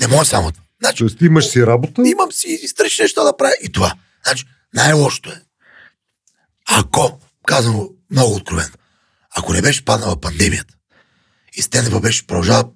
[0.00, 0.52] Не мога само.
[0.80, 3.94] Значи, Тоест имаш си работа, имам си и страшни неща да правя и това.
[4.26, 4.44] Значи,
[4.74, 5.42] най-лошото е,
[6.68, 8.74] ако, казвам го много откровено,
[9.36, 10.74] ако не беше паднала пандемията
[11.52, 12.68] и стендъпа беше продължава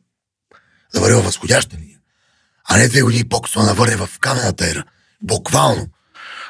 [0.94, 1.98] да върви във възходяща линия,
[2.64, 4.84] а не две години по-късно да навърне в камената ера,
[5.22, 5.88] буквално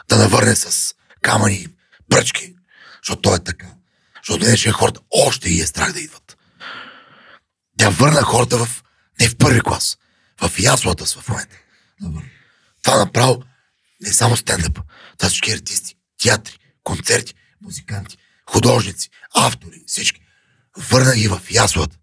[0.08, 1.66] да навърне с камъни,
[2.10, 2.54] пръчки,
[3.02, 3.66] защото то е така.
[4.16, 6.36] Защото днешния хората още ги е страх да идват.
[7.78, 8.82] Тя върна хората в,
[9.20, 9.98] не в първи клас,
[10.49, 11.57] в яслата са в момента.
[12.01, 12.22] Да.
[12.82, 13.43] Това направо
[14.01, 14.78] не е само стендъп.
[15.18, 18.16] Това всички артисти, театри, концерти, музиканти,
[18.51, 20.20] художници, автори, всички.
[20.76, 21.97] Върна ги в яслата.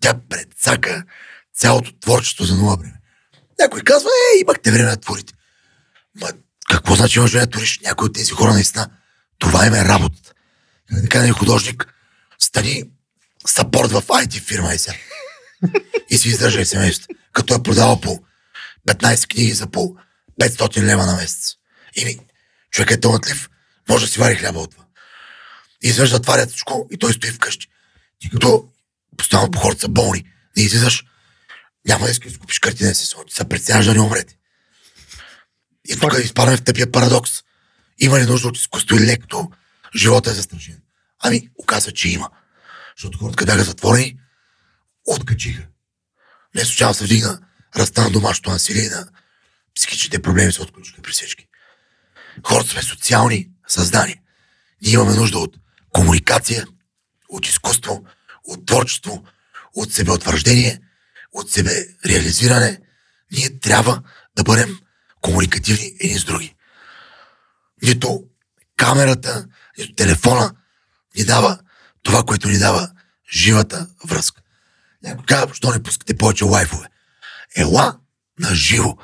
[0.00, 1.04] Тя предсака
[1.54, 3.00] цялото творчество за нула време.
[3.60, 5.34] Някой казва, е, имахте време да творите.
[6.20, 6.28] Ма,
[6.70, 7.80] какво значи време да твориш?
[7.80, 8.90] Някой от тези хора наистина,
[9.38, 10.32] това им е работата.
[10.88, 11.94] Как да кажа, художник,
[12.38, 12.84] стани
[13.46, 14.96] сапорт в IT фирма и сега.
[16.10, 17.14] И си издържай семейството.
[17.34, 18.24] Като е продавал по
[18.88, 19.96] 15 книги за по
[20.40, 21.54] 500 лева на месец.
[21.96, 22.18] И
[22.70, 23.50] човек е талантлив,
[23.88, 24.84] може да си вари хляба от това.
[25.84, 27.66] И изведнъж затварят всичко и той стои вкъщи.
[28.18, 28.68] Ти като
[29.16, 30.24] постоянно по хората са болни,
[30.56, 31.04] не излизаш,
[31.88, 34.36] няма да искаш да си купиш картина да се преценяваш да не умрете.
[35.88, 37.30] И тук изпадаме в тъпия парадокс.
[37.98, 39.50] Има ли нужда от изкуство и лекто?
[39.96, 40.82] Живота е застрашен.
[41.22, 42.30] Ами, оказва, че има.
[42.96, 44.18] Защото хората, бяха затворени,
[45.06, 45.62] откачиха.
[46.54, 47.40] Не случайно се вдигна
[47.76, 49.08] ръста на домашното насилие на
[49.74, 51.46] психичните проблеми се отключиха при всички.
[52.46, 54.18] Хората сме социални създания.
[54.82, 55.56] Ние имаме нужда от
[55.92, 56.66] комуникация,
[57.28, 58.04] от изкуство,
[58.44, 59.24] от творчество,
[59.74, 60.80] от себеотвърждение,
[61.32, 62.80] от себе реализиране.
[63.32, 64.02] Ние трябва
[64.36, 64.78] да бъдем
[65.20, 66.54] комуникативни едни с други.
[67.82, 68.24] Нито
[68.76, 69.46] камерата,
[69.78, 70.54] нито телефона
[71.16, 71.58] ни дава
[72.02, 72.90] това, което ни дава
[73.32, 74.43] живата връзка.
[75.04, 76.86] Някой казва, защо не пускате повече лайфове?
[77.56, 77.98] Ела
[78.38, 78.96] на живо.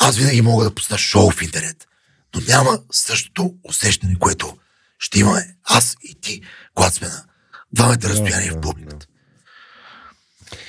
[0.00, 1.86] Аз винаги мога да пусна шоу в интернет,
[2.34, 4.58] но няма същото усещане, което
[4.98, 6.42] ще имаме аз и ти,
[6.74, 7.24] когато сме на
[7.72, 9.06] два метра разстояние в публиката.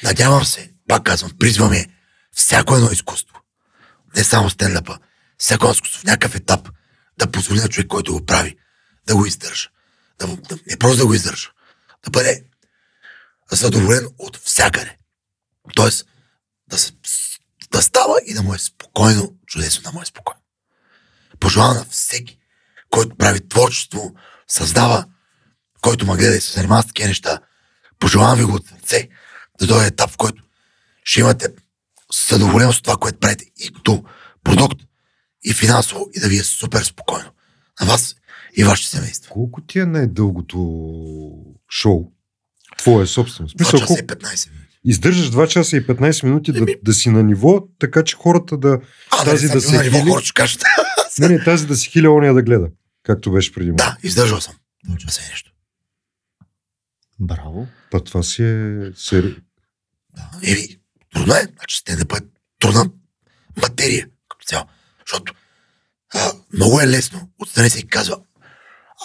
[0.04, 1.86] Надявам се, пак казвам, призваме
[2.36, 3.36] всяко едно изкуство,
[4.16, 4.97] не само стендъпа,
[5.38, 6.70] всяко едно изкуство в някакъв етап
[7.20, 8.58] да позволи на човек, който го прави,
[9.08, 9.70] да го издържа.
[10.20, 11.50] Да, да, не просто да го издържа,
[12.04, 12.43] да бъде
[13.56, 14.97] задоволен от всякъде.
[15.76, 16.06] Тоест,
[16.70, 16.91] да, се,
[17.72, 20.41] да става и да му е спокойно, чудесно да му е спокойно.
[21.39, 22.39] Пожелавам на всеки,
[22.89, 24.14] който прави творчество,
[24.47, 25.06] създава,
[25.82, 27.39] който ме гледа и се занимава с такива неща,
[28.00, 29.10] пожелавам ви го от сърце
[29.60, 30.43] да дойде етап, в който
[31.04, 31.47] ще имате
[32.30, 34.04] задоволеност от това, което правите и като
[34.43, 34.82] продукт,
[35.43, 37.32] и финансово, и да ви е супер спокойно.
[37.82, 38.16] На вас
[38.58, 39.32] и вашите семейства.
[39.32, 40.58] колко ти е най-дългото
[41.70, 42.12] шоу?
[42.80, 43.49] Твое собствено.
[43.49, 44.65] В 2 Смисъл, часа и 15 минути.
[44.86, 48.80] Издържаш 2 часа и 15 минути да, да си на ниво, така че хората да...
[49.11, 50.25] А, Тази да, да да се на ниво хили?
[50.25, 50.63] ще кажат.
[51.19, 52.67] Не, не, тази да си хиля, ония да гледа.
[53.03, 53.84] Както беше преди малко.
[53.84, 54.55] Да, издържал съм.
[54.89, 55.51] 2 часа и нещо.
[57.19, 57.67] Браво.
[57.91, 58.77] Па това си е...
[58.95, 59.36] Сери...
[60.15, 60.30] Да.
[60.43, 60.67] Еми,
[61.13, 61.47] трудно е.
[61.57, 62.25] Значи стендъпът е
[62.59, 62.89] трудна
[63.61, 64.65] материя като цяло.
[65.07, 65.34] Защото
[66.13, 67.30] а, много е лесно.
[67.39, 68.17] Отстрани се и казва,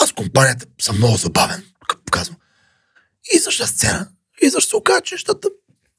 [0.02, 2.36] аз компанията съм много забавен, като казвам.
[3.32, 4.08] И заща сцена,
[4.42, 5.48] и защо се окаже, че нещата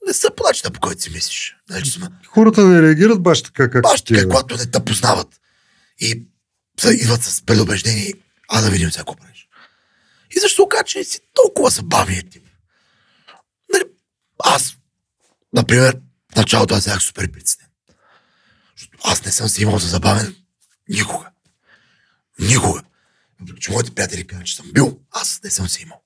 [0.07, 1.57] не са по начина, по който си мислиш.
[1.85, 5.41] Сме Хората не реагират баш така, както баш така, когато не те познават.
[5.99, 6.23] И
[6.91, 8.13] идват с предубеждение,
[8.49, 9.47] а да видим сега какво правиш.
[10.35, 12.47] И защо окаже, че си толкова забавният тип.
[13.73, 13.83] Нали,
[14.43, 14.77] аз,
[15.53, 15.97] например,
[16.33, 17.67] в началото аз бях супер притеснен.
[19.03, 20.35] Аз не съм се имал за забавен
[20.89, 21.29] никога.
[22.39, 22.83] Никога.
[23.59, 26.01] Че моите приятели казват, че съм бил, аз не съм се имал.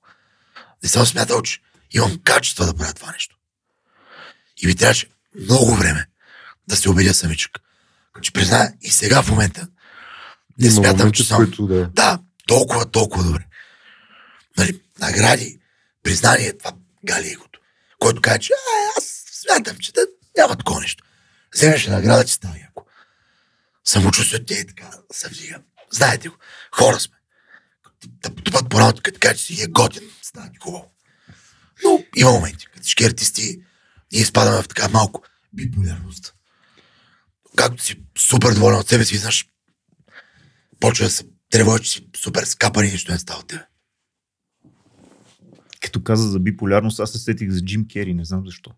[0.84, 1.60] Не съм смятал, че
[1.92, 3.38] имам качества да правя това нещо.
[4.62, 6.06] И ми трябваше много време
[6.68, 7.52] да се убедя самичък.
[8.14, 9.68] Като че призная и сега в момента
[10.60, 11.38] не смятам, моменти, че съм...
[11.38, 11.90] които да.
[11.94, 13.46] Да, толкова, толкова добре.
[14.58, 15.60] Нали, награди,
[16.04, 16.72] признание, това
[17.06, 17.60] гали егото.
[18.00, 20.02] Който каже, че а, аз смятам, че да,
[20.38, 21.04] няма такова нещо.
[21.56, 22.86] Вземеш награда, че става яко.
[23.86, 25.62] Самочувствието ти е така, се вдига.
[25.92, 26.36] Знаете го,
[26.72, 27.16] хора сме.
[28.08, 30.92] Да потупат по работа, като че си е готин, става ти хубаво.
[31.84, 33.62] Но има моменти, като всички артисти,
[34.12, 35.24] ние изпадаме в така малко
[35.54, 36.34] биполярност.
[37.56, 39.50] Както си супер доволен от себе си, знаеш,
[40.80, 43.66] почва да се тревожи, че си супер скапан и нищо не става от тебе.
[45.82, 48.72] Като каза за биполярност, аз се сетих за Джим Кери, не знам защо.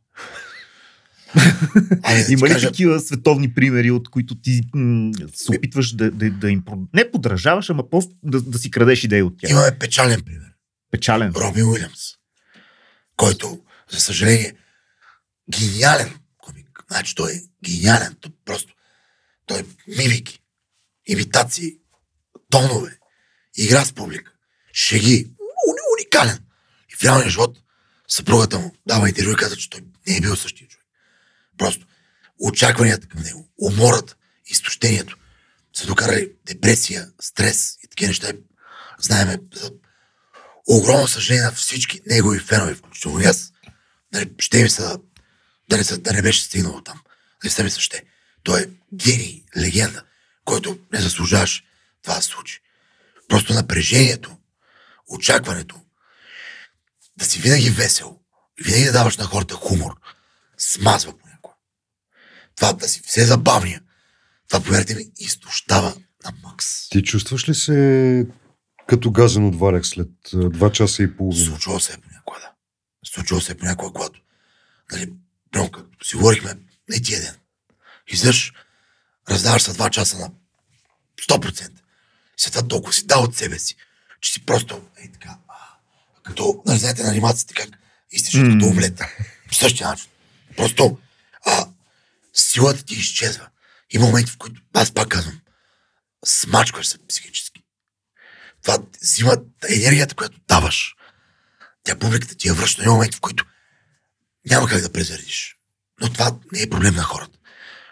[2.03, 6.29] Айде, Има ли кажа, такива световни примери, от които ти м- се опитваш да, да,
[6.29, 6.63] да им...
[6.93, 9.51] Не подражаваш, ама просто да, да си крадеш идеи от тях?
[9.51, 10.51] имаме печален пример.
[10.91, 11.31] Печален.
[11.35, 11.99] Робин Уилямс,
[13.17, 13.59] който,
[13.91, 14.53] за съжаление,
[15.57, 16.83] гениален комик.
[16.91, 18.15] Значи той е гениален.
[18.21, 18.73] Той просто,
[19.45, 19.63] той е
[19.97, 20.39] мимики,
[21.07, 21.71] имитации,
[22.49, 22.97] тонове,
[23.57, 24.31] игра с публика,
[24.73, 25.27] шеги,
[25.67, 26.39] уни- уникален.
[26.93, 27.57] И в реалния живот
[28.07, 30.80] съпругата му дава интервю и каза, че той не е бил същия човек.
[31.61, 31.85] Просто
[32.39, 35.17] очакванията към него, умората, изтощението
[35.73, 38.31] са докарали депресия, стрес и такива неща.
[38.99, 39.71] Знаеме за
[40.67, 43.51] огромно съжаление на всички негови фенове, включително и аз.
[44.13, 44.97] Нали, ще ми се да,
[45.69, 47.01] да, не, се- да не беше стигнало там.
[47.43, 48.03] Не се ми се ще.
[48.43, 50.03] Той е гений, легенда,
[50.45, 51.63] който не заслужаваш
[52.03, 52.59] това да се случи.
[53.27, 54.37] Просто напрежението,
[55.07, 55.81] очакването,
[57.17, 58.19] да си винаги весел,
[58.63, 59.95] винаги да даваш на хората хумор,
[60.57, 61.30] смазва понякога.
[62.55, 63.81] Това да си все забавния,
[64.47, 65.95] това, повярвайте ми, изтощава
[66.25, 66.89] на макс.
[66.89, 68.27] Ти чувстваш ли се
[68.87, 71.45] като газен от варек след два часа и половина?
[71.45, 72.51] Случвало се е понякога, да.
[73.05, 74.21] Случвало се е понякога, когато,
[74.91, 75.13] нали,
[75.51, 76.53] прямо както си говорихме,
[76.89, 77.35] не ти е ден.
[78.07, 78.53] Излъж,
[79.29, 80.31] раздаваш се два часа на
[81.29, 81.69] 100%.
[81.69, 81.73] И
[82.37, 83.75] след това толкова си дал от себе си,
[84.21, 85.53] че си просто, ей така, а,
[86.23, 87.69] като, нали, знаете на анимациите как
[88.11, 88.53] изтичат М.
[88.53, 89.01] като омлет.
[89.47, 90.09] По същия начин.
[90.57, 90.97] Просто,
[91.45, 91.67] а,
[92.33, 93.47] силата ти изчезва.
[93.91, 95.41] Има моменти, в които, аз пак казвам,
[96.25, 97.63] смачкваш се психически.
[98.61, 99.37] Това взима
[99.69, 100.95] енергията, която даваш.
[101.83, 102.83] Тя публиката ти я връща.
[102.83, 103.45] Има моменти, в които
[104.49, 105.57] няма как да презаредиш.
[106.01, 107.39] Но това не е проблем на хората.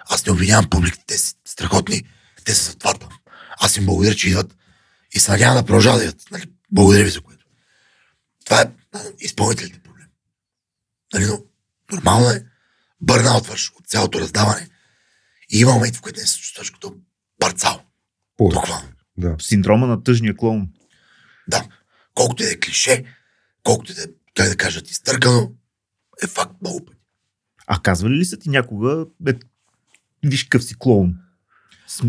[0.09, 1.03] Аз не обвинявам публиката.
[1.07, 2.03] Те са страхотни.
[2.45, 3.09] Те са за това там.
[3.59, 4.55] Аз им благодаря, че идват
[5.11, 6.31] и се надявам да продължават.
[6.31, 6.51] Нали?
[6.71, 7.45] Благодаря ви за което.
[8.45, 8.71] Това е
[9.19, 10.07] изпълнителите проблем.
[11.13, 11.25] Нали?
[11.25, 11.43] Но
[11.91, 12.45] нормално е.
[13.01, 14.69] Бърнаутваш от цялото раздаване.
[15.51, 16.95] И има моменти, в които не се чувстваш като
[17.39, 17.81] парцал.
[18.37, 18.87] Буквално.
[19.17, 19.35] Да.
[19.41, 20.67] Синдрома на тъжния клоун.
[21.47, 21.67] Да.
[22.13, 23.03] Колкото и да е клише,
[23.63, 25.51] колкото и да, е, как да кажат, изтъркано,
[26.23, 26.97] е факт много пъти.
[27.67, 29.33] А казвали ли са ти някога, бе,
[30.25, 31.15] виж какъв си клоун?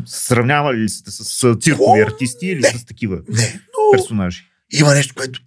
[0.07, 2.03] Сравнявали ли сте с, с циркови Клоун?
[2.03, 2.79] артисти или Не.
[2.79, 4.51] с такива Не, но персонажи?
[4.73, 5.41] има нещо, което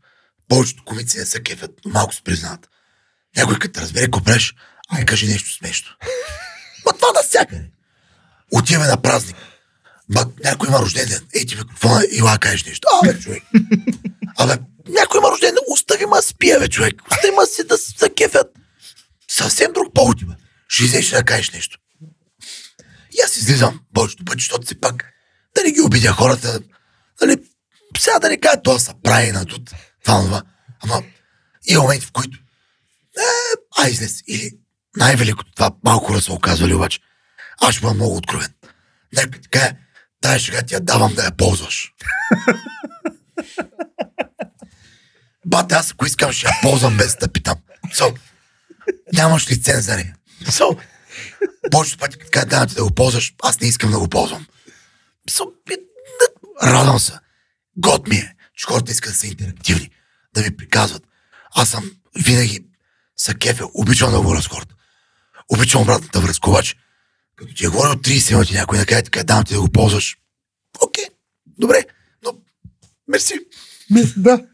[0.47, 2.69] повечето комици не са кефят, но малко се признават.
[3.37, 4.55] Някой като разбере какво правиш,
[4.97, 5.91] ай кажи нещо смешно.
[6.85, 7.65] Ма това да всякъде.
[8.51, 9.35] Отиваме на празник.
[10.09, 11.27] Ма някой има рожден ден.
[11.35, 12.87] Ей ти микрофона и ла кажеш нещо.
[13.03, 13.43] Абе, човек.
[14.37, 15.63] Абе, някой има рожден ден.
[15.67, 17.01] Остави ма спия, бе, човек.
[17.11, 18.47] Остави ма си да се кефят.
[19.27, 20.35] Съвсем друг повод има.
[20.67, 21.77] Ще излезеш да кажеш нещо.
[23.11, 25.05] И аз излизам повечето пъти, защото си пак
[25.55, 26.59] да не ги обидя хората.
[27.21, 27.37] Нали,
[27.99, 29.69] сега да не кажа, това са прави надут,
[30.03, 30.43] това, това.
[30.79, 31.03] Ама
[31.65, 32.37] има моменти, в които
[33.17, 33.21] е,
[33.77, 34.21] а излез.
[34.27, 34.51] Или
[34.97, 36.99] най-великото това, малко хора са оказвали обаче.
[37.61, 38.53] Аз ще бъда много откровен.
[39.15, 39.75] Нека ти кажа,
[40.21, 41.93] тая шега ти я давам да я ползваш.
[45.45, 47.57] Бате, аз ако искам, ще я ползвам без да питам.
[47.93, 48.17] So,
[49.13, 50.15] нямаш лиценз за нея.
[50.43, 50.79] So,
[51.71, 54.47] повечето пъти, кажа, давам ти да го ползваш, аз не искам да го ползвам.
[55.29, 55.53] So,
[56.63, 57.13] радвам се.
[57.77, 59.89] Год ми е, че хората искат да са интерактивни,
[60.33, 61.03] да ми приказват.
[61.55, 62.65] Аз съм винаги
[63.17, 64.75] са кефе, обичам да говоря с хората.
[65.49, 66.75] Обичам обратната връзка, обаче,
[67.35, 70.17] Като ти е говорил 30 минути някой да каже така, дам ти да го ползваш.
[70.85, 71.05] Окей,
[71.59, 71.85] добре,
[72.23, 72.31] но
[73.07, 73.33] мерси.
[74.17, 74.45] Да,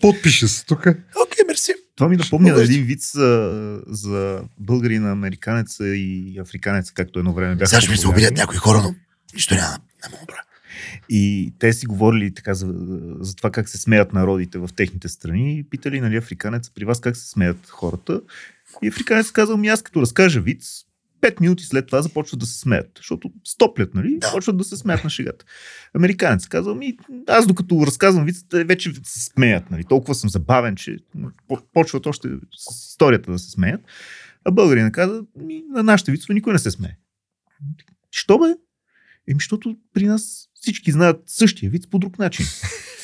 [0.00, 0.80] подпише се тук.
[1.26, 1.74] Окей, мерси.
[1.96, 2.64] Това ми напомня на ти.
[2.64, 3.52] един вид за,
[3.86, 7.68] за българина, американеца и африканеца, както едно време бяха.
[7.68, 8.94] Сега ще ми се обидят някои хора, но
[9.34, 10.42] нищо няма, не мога да правя.
[11.08, 12.74] И те си говорили така за,
[13.20, 17.00] за това как се смеят народите в техните страни и питали, нали, африканец, при вас
[17.00, 18.20] как се смеят хората.
[18.82, 20.84] И африканец казал, ми аз като разкажа виц,
[21.20, 24.18] пет минути след това започват да се смеят, защото стоплят, нали?
[24.20, 24.30] Да.
[24.32, 25.44] Почват да се смеят на шегата.
[25.94, 26.96] Американец казал, ми
[27.28, 29.84] аз докато разказвам виц, те вече се смеят, нали?
[29.84, 30.96] Толкова съм забавен, че
[31.48, 33.80] по- почват още с историята да се смеят.
[34.44, 36.96] А българина каза, ми, на нашите вицове никой не се смее.
[38.10, 38.46] Що бе?
[39.28, 42.46] Еми, защото при нас всички знаят същия вид по друг начин.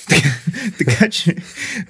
[0.79, 1.37] така че,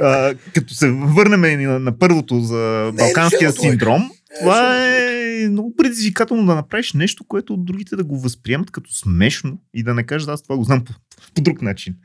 [0.00, 4.38] а, като се върнем и на, на първото за Не е балканския това, синдром, е
[4.40, 8.94] това решено е много предизвикателно да направиш нещо, което от другите да го възприемат като
[8.94, 10.92] смешно и да не кажат, аз това го знам по,
[11.34, 11.96] по друг начин.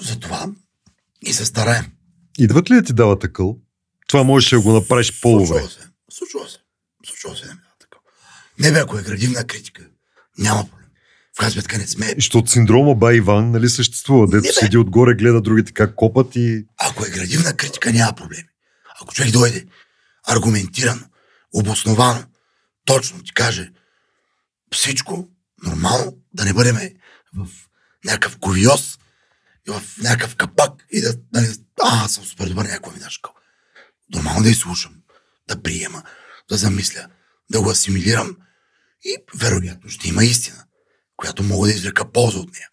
[0.00, 0.46] Затова
[1.22, 1.84] и се стараем.
[2.38, 3.58] Идват ли да ти дават акъл?
[4.06, 5.46] Това можеш да го направиш по-добре.
[5.46, 5.88] Случва се.
[6.10, 6.58] Случва се.
[7.06, 7.44] Случва се.
[7.44, 7.58] Дава
[8.58, 9.86] не бе, ако е градивна критика,
[10.38, 10.83] няма проблем.
[11.34, 12.14] В крайна сметка не сме.
[12.16, 14.26] Защото синдрома Бай Иван, нали, съществува.
[14.26, 14.52] Дето Не, бе.
[14.52, 16.66] седи отгоре, гледа другите как копат и...
[16.78, 18.48] Ако е градивна критика, няма проблеми.
[19.02, 19.66] Ако човек дойде
[20.28, 21.02] аргументирано,
[21.54, 22.24] обосновано,
[22.84, 23.72] точно ти каже
[24.72, 25.28] всичко
[25.62, 26.76] нормално, да не бъдем
[27.34, 27.48] в
[28.04, 28.98] някакъв ковиоз,
[29.68, 31.46] в някакъв капак и да, нали,
[31.82, 33.34] а, аз съм супер добър, някой ми даш кал.
[34.14, 34.94] Нормално да изслушам,
[35.48, 36.02] да приема,
[36.48, 37.06] да замисля,
[37.50, 38.36] да го асимилирам
[39.04, 40.64] и вероятно ще има истина,
[41.16, 42.68] която мога да извлека полза от нея.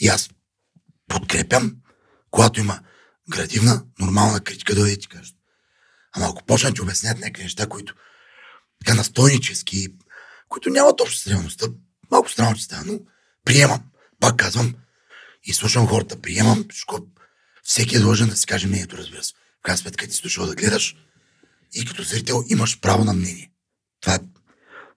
[0.00, 0.30] И аз
[1.08, 1.76] подкрепям,
[2.30, 2.80] когато има
[3.30, 5.34] градивна, нормална критика, да и ти кажат.
[6.12, 7.94] Ама ако почнат ти обяснят някакви неща, които
[8.84, 9.88] така настойнически,
[10.48, 11.66] които нямат общо с реалността,
[12.10, 13.00] малко странно че става, но
[13.44, 13.82] приемам.
[14.20, 14.74] Пак казвам,
[15.44, 17.06] и слушам хората, приемам, защото
[17.62, 19.34] всеки е длъжен да си каже мнението, разбира се.
[19.34, 20.96] В крайна сметка ти си дошъл да гледаш
[21.74, 23.52] и като зрител имаш право на мнение.
[24.00, 24.18] Това е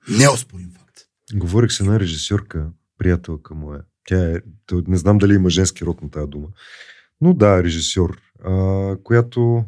[0.07, 0.84] неоспорим факт.
[1.33, 2.67] Говорих с една режисьорка,
[2.97, 3.81] приятелка моя.
[4.07, 4.39] Тя е,
[4.71, 6.47] не знам дали има женски род на тази дума.
[7.21, 9.65] Но да, режисьор, а, която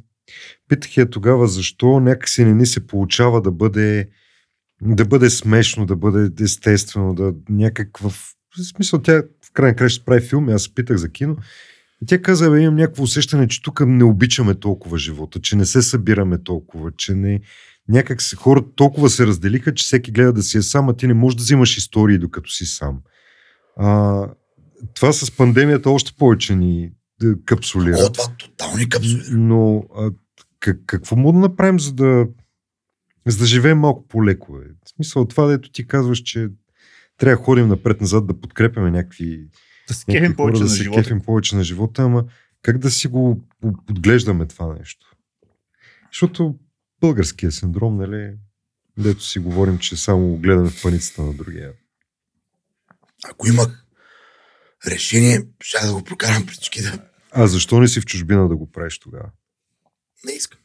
[0.67, 4.09] питах я тогава защо някакси не ни се получава да бъде
[4.81, 8.33] да бъде смешно, да бъде естествено, да някакъв...
[8.57, 11.37] В смисъл, тя в крайна края ще прави филми, аз питах за кино.
[12.01, 15.81] И тя каза, имам някакво усещане, че тук не обичаме толкова живота, че не се
[15.81, 17.41] събираме толкова, че не...
[17.89, 21.07] Някак се, хората толкова се разделиха, че всеки гледа да си е сам, а ти
[21.07, 22.99] не можеш да взимаш истории докато си сам.
[23.77, 24.27] А,
[24.93, 26.91] това с пандемията още повече ни е,
[27.45, 27.97] капсулира.
[27.99, 29.23] О, това тотални капсули.
[29.31, 30.11] Но а,
[30.59, 32.27] как, какво мога да направим, за да,
[33.27, 34.53] за да живеем малко по-леко?
[34.53, 34.65] Бе?
[34.85, 36.49] В смисъл това, дето ти казваш, че
[37.17, 39.47] трябва да ходим напред-назад, да подкрепяме някакви,
[39.87, 41.01] Да се кефим повече да на се живота.
[41.01, 42.25] кефим повече на живота, ама
[42.61, 43.47] как да си го
[43.85, 45.15] подглеждаме това нещо?
[46.11, 46.55] Защото
[47.01, 48.37] българския синдром, нали,
[48.97, 51.73] дето си говорим, че само гледаме в паницата на другия.
[53.25, 53.85] Ако имах
[54.87, 56.99] решение, ще да го прокарам през очки да
[57.31, 59.29] А защо не си в чужбина да го правиш тогава?
[60.25, 60.59] не искам.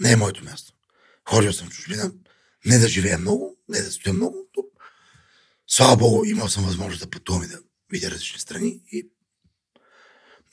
[0.00, 0.72] Не е моето място.
[1.28, 2.12] Ходил съм в чужбина,
[2.66, 4.62] не да живея много, не да стоя много, но
[5.66, 7.60] слава Богу, имал съм възможност да пътувам и да
[7.90, 9.10] видя различни страни и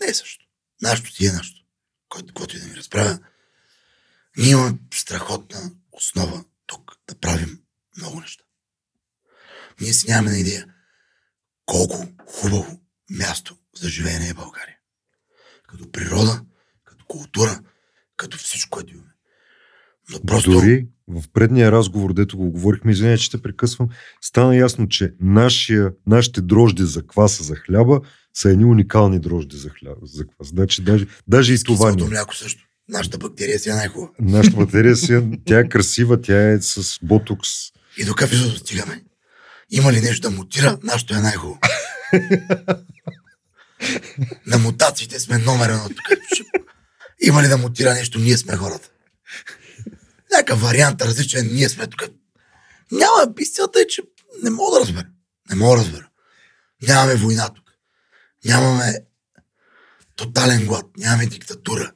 [0.02, 0.46] не е също.
[0.82, 1.62] Нашето си е нашето.
[2.10, 3.20] Който, който и да ми разправя.
[4.38, 7.60] Ние имаме страхотна основа тук да правим
[7.98, 8.44] много неща.
[9.82, 10.66] Ние си нямаме на идея
[11.66, 12.80] колко хубаво
[13.10, 14.78] място за живеене е България.
[15.68, 16.42] Като природа,
[16.84, 17.62] като култура,
[18.18, 19.12] като всичко, което имаме.
[20.10, 20.52] Но просто...
[20.52, 23.90] Дори в предния разговор, дето го говорихме, извиня, че те прекъсвам,
[24.22, 28.02] стана ясно, че нашия, нашите дрожди за кваса за хляба
[28.34, 30.48] са едни уникални дрожди за хляба, за квас.
[30.48, 32.04] Значи даже, даже и това не.
[32.04, 32.68] мляко също.
[32.90, 34.12] Нашата бактерия си е най-хубава.
[34.20, 37.50] Нашата батерия си, е- тя е красива, тя е с ботокс.
[37.98, 39.04] И до кафето стигаме.
[39.70, 41.60] Има ли нещо да мутира, нашето е най-хубаво.
[44.46, 46.20] На мутациите сме номер едно тук.
[47.22, 48.90] Има ли да мутира нещо, ние сме хората.
[50.32, 52.04] Някакъв вариант различен, ние сме тук.
[52.92, 54.02] Няма, истината е, че
[54.44, 55.06] не мога да разбера.
[55.50, 56.08] Не мога да разбера.
[56.88, 57.72] Нямаме война тук.
[58.46, 58.94] Нямаме
[60.16, 60.86] тотален глад.
[60.98, 61.92] Нямаме диктатура.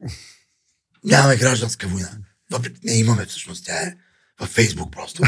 [1.04, 2.18] Нямаме гражданска война.
[2.50, 3.64] Въпреки не имаме всъщност.
[3.64, 3.96] Тя е
[4.40, 5.22] във Фейсбук просто.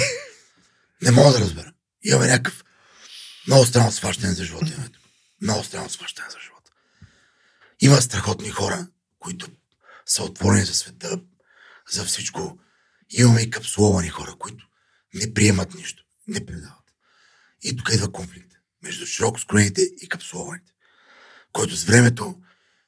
[1.02, 1.72] Не мога да разбера.
[2.02, 2.64] Имаме някакъв
[3.46, 4.66] много странно сващане за живота.
[4.66, 4.90] Имаме.
[5.42, 6.70] Много странно сващане за живота.
[7.80, 9.50] Има страхотни хора, които
[10.06, 11.20] са отворени за света,
[11.90, 12.58] за всичко.
[13.10, 14.66] Имаме и капсуловани хора, които
[15.14, 16.04] не приемат нищо.
[16.28, 16.84] не предават.
[17.62, 18.52] И тук идва конфликт
[18.82, 20.72] между широко скроените и капсулованите,
[21.52, 22.38] който с времето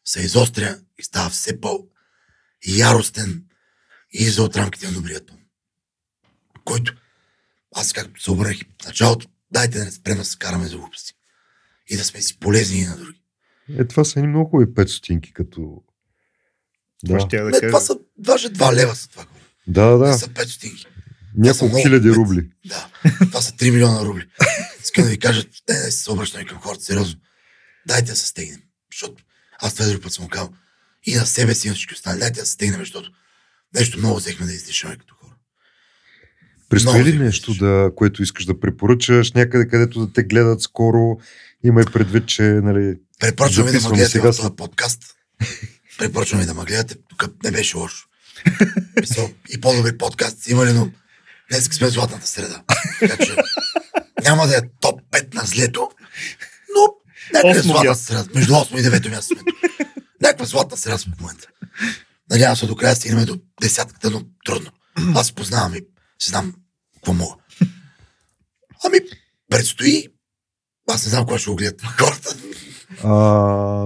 [0.04, 3.44] се изостря и става все по-яростен
[4.12, 5.38] и излиза от рамките на добрия тон.
[6.64, 6.94] Който
[7.74, 10.76] аз както се обърнах и в началото, дайте да не спрем да се караме за
[10.76, 11.12] глупости.
[11.88, 13.22] И да сме си полезни и на други.
[13.78, 15.82] Е, това са едни много хубави 5 стотинки, като...
[17.07, 19.26] Това Да, ще да Не, това са даже 2 лева са това.
[19.66, 19.98] да, Да.
[19.98, 20.18] да.
[20.18, 20.86] са 5 стотинки.
[21.36, 22.50] няколко хиляди рубли.
[22.66, 22.88] Да.
[23.20, 24.26] Това са 3 милиона рубли.
[24.82, 27.20] Искам да ви кажа, не, не се обръщаме към хората, сериозно.
[27.86, 28.62] Дайте да се стегнем.
[28.92, 29.24] Защото
[29.59, 30.53] аз това друг път съм казал.
[31.07, 32.20] И на себе си, и на всички останали.
[32.20, 33.11] Дайте да се стегнем, защото
[33.74, 35.34] нещо много взехме да издишаме като хора.
[36.68, 41.18] Предстои ли нещо, да, което искаш да препоръчаш някъде, където да те гледат скоро?
[41.64, 45.03] Имай предвид, че нали, Препоръчвам ви да ме гледате сега този подкаст.
[45.98, 46.94] Препоръчвам ви да ме гледате.
[47.09, 48.09] Тук не беше лошо.
[49.50, 50.90] И по-добри подкасти има ли, но
[51.50, 52.62] днес сме златната среда.
[53.00, 53.36] Така че
[54.22, 55.90] няма да е топ 5 на злето,
[56.76, 56.94] но
[57.32, 58.24] някъде Осмо златната среда.
[58.34, 59.53] Между 8 и 9 място сме.
[60.22, 61.48] Някаква златна среда сме в момента.
[62.30, 64.70] Надявам се до края стигнем до десятката, но трудно.
[65.14, 65.80] Аз познавам и
[66.18, 66.54] си знам
[66.94, 67.34] какво мога.
[68.84, 68.98] Ами,
[69.50, 70.08] предстои.
[70.90, 72.36] Аз не знам кога ще го гледат хората.
[73.04, 73.08] а,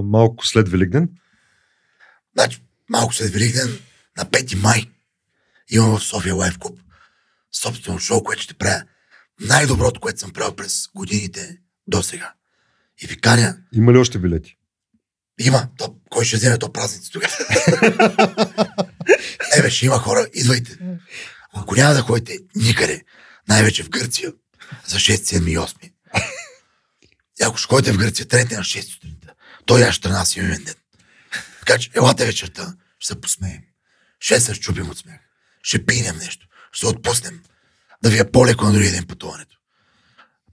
[0.03, 1.09] малко след Великден.
[2.37, 3.79] Значи, малко след Великден,
[4.17, 4.91] на 5 май,
[5.71, 6.79] имам в София Лайф Клуб
[7.63, 8.83] собствено шоу, което ще правя
[9.41, 12.33] най-доброто, което съм правил през годините до сега.
[13.03, 14.56] И ви каня, Има ли още билети?
[15.39, 17.35] Има, то, кой ще вземе то празници тогава?
[19.57, 20.79] не бе, ще има хора, идвайте.
[21.55, 23.03] Ако няма да ходите никъде,
[23.49, 24.33] най-вече в Гърция,
[24.87, 25.93] за 6, 7 и 8.
[27.41, 29.35] И ако ще ходите в Гърция, трете на 6 сутринта.
[29.67, 30.75] Той аз ще нас имен ден.
[31.59, 33.63] Така че, елате вечерта, ще се посмеем.
[34.21, 35.21] Ще се щупим от смях.
[35.63, 36.47] Ще пинем нещо.
[36.73, 37.41] Ще се отпуснем.
[38.03, 39.57] Да ви е по-леко на другия ден пътуването.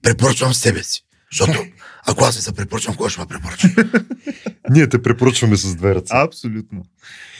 [0.02, 1.04] Препоръчвам себе си.
[1.32, 1.66] Защото
[2.06, 3.68] ако аз не се препоръчвам, кой ще ме препоръча?
[4.70, 6.12] Ние те препоръчваме с две ръце.
[6.16, 6.84] Абсолютно.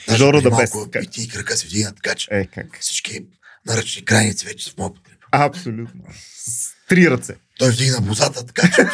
[0.07, 0.71] Даже Жоро да без.
[1.03, 2.77] И ти крака се вдигнат, така че Е, как?
[2.81, 3.25] всички
[3.65, 5.25] наръчни крайници вече са в подкрепа.
[5.31, 6.01] Абсолютно.
[6.37, 7.33] С три ръце.
[7.59, 8.85] Той вдигна бозата, така че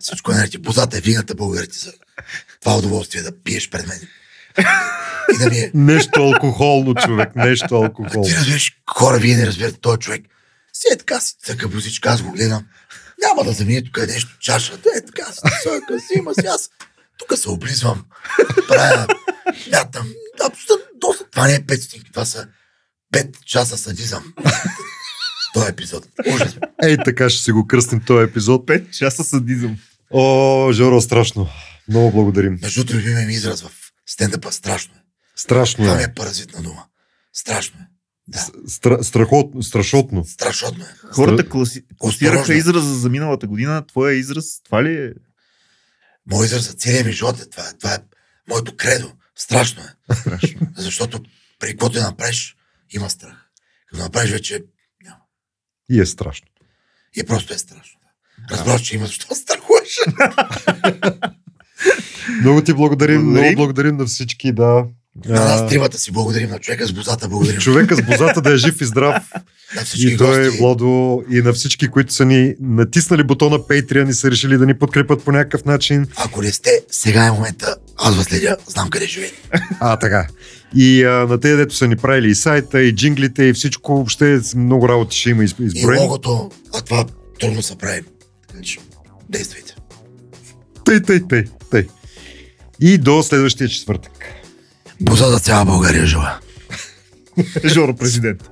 [0.00, 0.62] всичко е, е наред.
[0.62, 1.92] Бозата е вдигната българите за
[2.60, 4.00] това удоволствие да пиеш пред мен.
[5.34, 5.70] И да ми е...
[5.74, 8.28] Нещо алкохолно, човек, нещо алкохолно.
[8.28, 10.22] Ти разбираш, хора, вие не разбирате този човек.
[10.72, 12.66] Си е така си цъка бузичка, аз го гледам.
[13.22, 16.70] Няма да замине тук е нещо, чашата е така си цъка, си има си аз.
[17.18, 18.04] Тук се облизвам,
[18.68, 19.06] правя,
[19.72, 20.12] мятам.
[20.46, 21.24] Абсолютно, доста.
[21.30, 22.48] Това не е 5 стотинки, това са
[23.14, 24.34] 5 часа садизъм.
[25.54, 26.06] Този епизод.
[26.34, 26.56] Ужас.
[26.82, 28.66] Ей, така ще си го кръстим този епизод.
[28.66, 29.78] Пет часа садизъм.
[30.10, 31.48] О, Жоро, страшно.
[31.88, 32.58] Много благодарим.
[32.62, 33.70] Между другото, любимия ми израз в
[34.06, 34.98] стендъпа страшно е.
[35.36, 36.04] Страшно Това ми е.
[36.04, 36.84] е паразитна дума.
[37.32, 37.86] Страшно е.
[38.28, 40.24] Да, Стра, страхотно, страшотно.
[40.24, 40.88] страшотно е.
[41.12, 41.82] Хората класи...
[41.98, 43.86] класираха израза за миналата година.
[43.86, 45.12] Твоя израз, това ли е?
[46.30, 47.72] Мой израз за целия ми живот е това.
[47.78, 47.98] Това е
[48.48, 49.12] моето кредо.
[49.36, 50.14] Страшно е.
[50.14, 50.60] Страшно.
[50.76, 51.20] Защото
[51.58, 52.56] при каквото я направиш,
[52.90, 53.48] има страх.
[53.86, 54.64] Като направиш вече,
[55.04, 55.20] няма.
[55.90, 56.46] И е страшно.
[57.16, 58.00] И просто е страшно.
[58.50, 59.98] Разбрах, че има защо страхуваш.
[62.40, 63.44] Много ти благодарим, Благодарим.
[63.44, 64.86] много благодарим на всички, да.
[65.26, 67.60] На нас тримата си благодарим, на човека с бозата благодарим.
[67.60, 69.22] човека с бозата да е жив и здрав.
[69.96, 70.58] И той е гости.
[70.58, 74.74] Владо и на всички, които са ни натиснали бутона Patreon и са решили да ни
[74.74, 76.06] подкрепят по някакъв начин.
[76.16, 77.76] Ако не сте, сега е момента.
[77.96, 79.36] Аз вас следя, знам къде живеете.
[79.80, 80.26] А, така.
[80.74, 84.40] И а, на тези, дето са ни правили и сайта, и джинглите, и всичко, въобще
[84.56, 86.00] много работи ще има из- И изброени.
[86.00, 87.04] логото, а това
[87.40, 88.00] трудно се прави.
[89.28, 89.74] Действайте.
[90.84, 91.86] Тъй, тъй, тъй, тъй.
[92.80, 94.12] И до следващия четвъртък.
[95.00, 96.38] Боза за цяла България жива.
[97.64, 98.50] Жоро президент.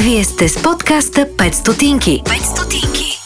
[0.00, 2.22] Вие сте с подкаста 5 стотинки.
[2.24, 3.21] 5 стотинки.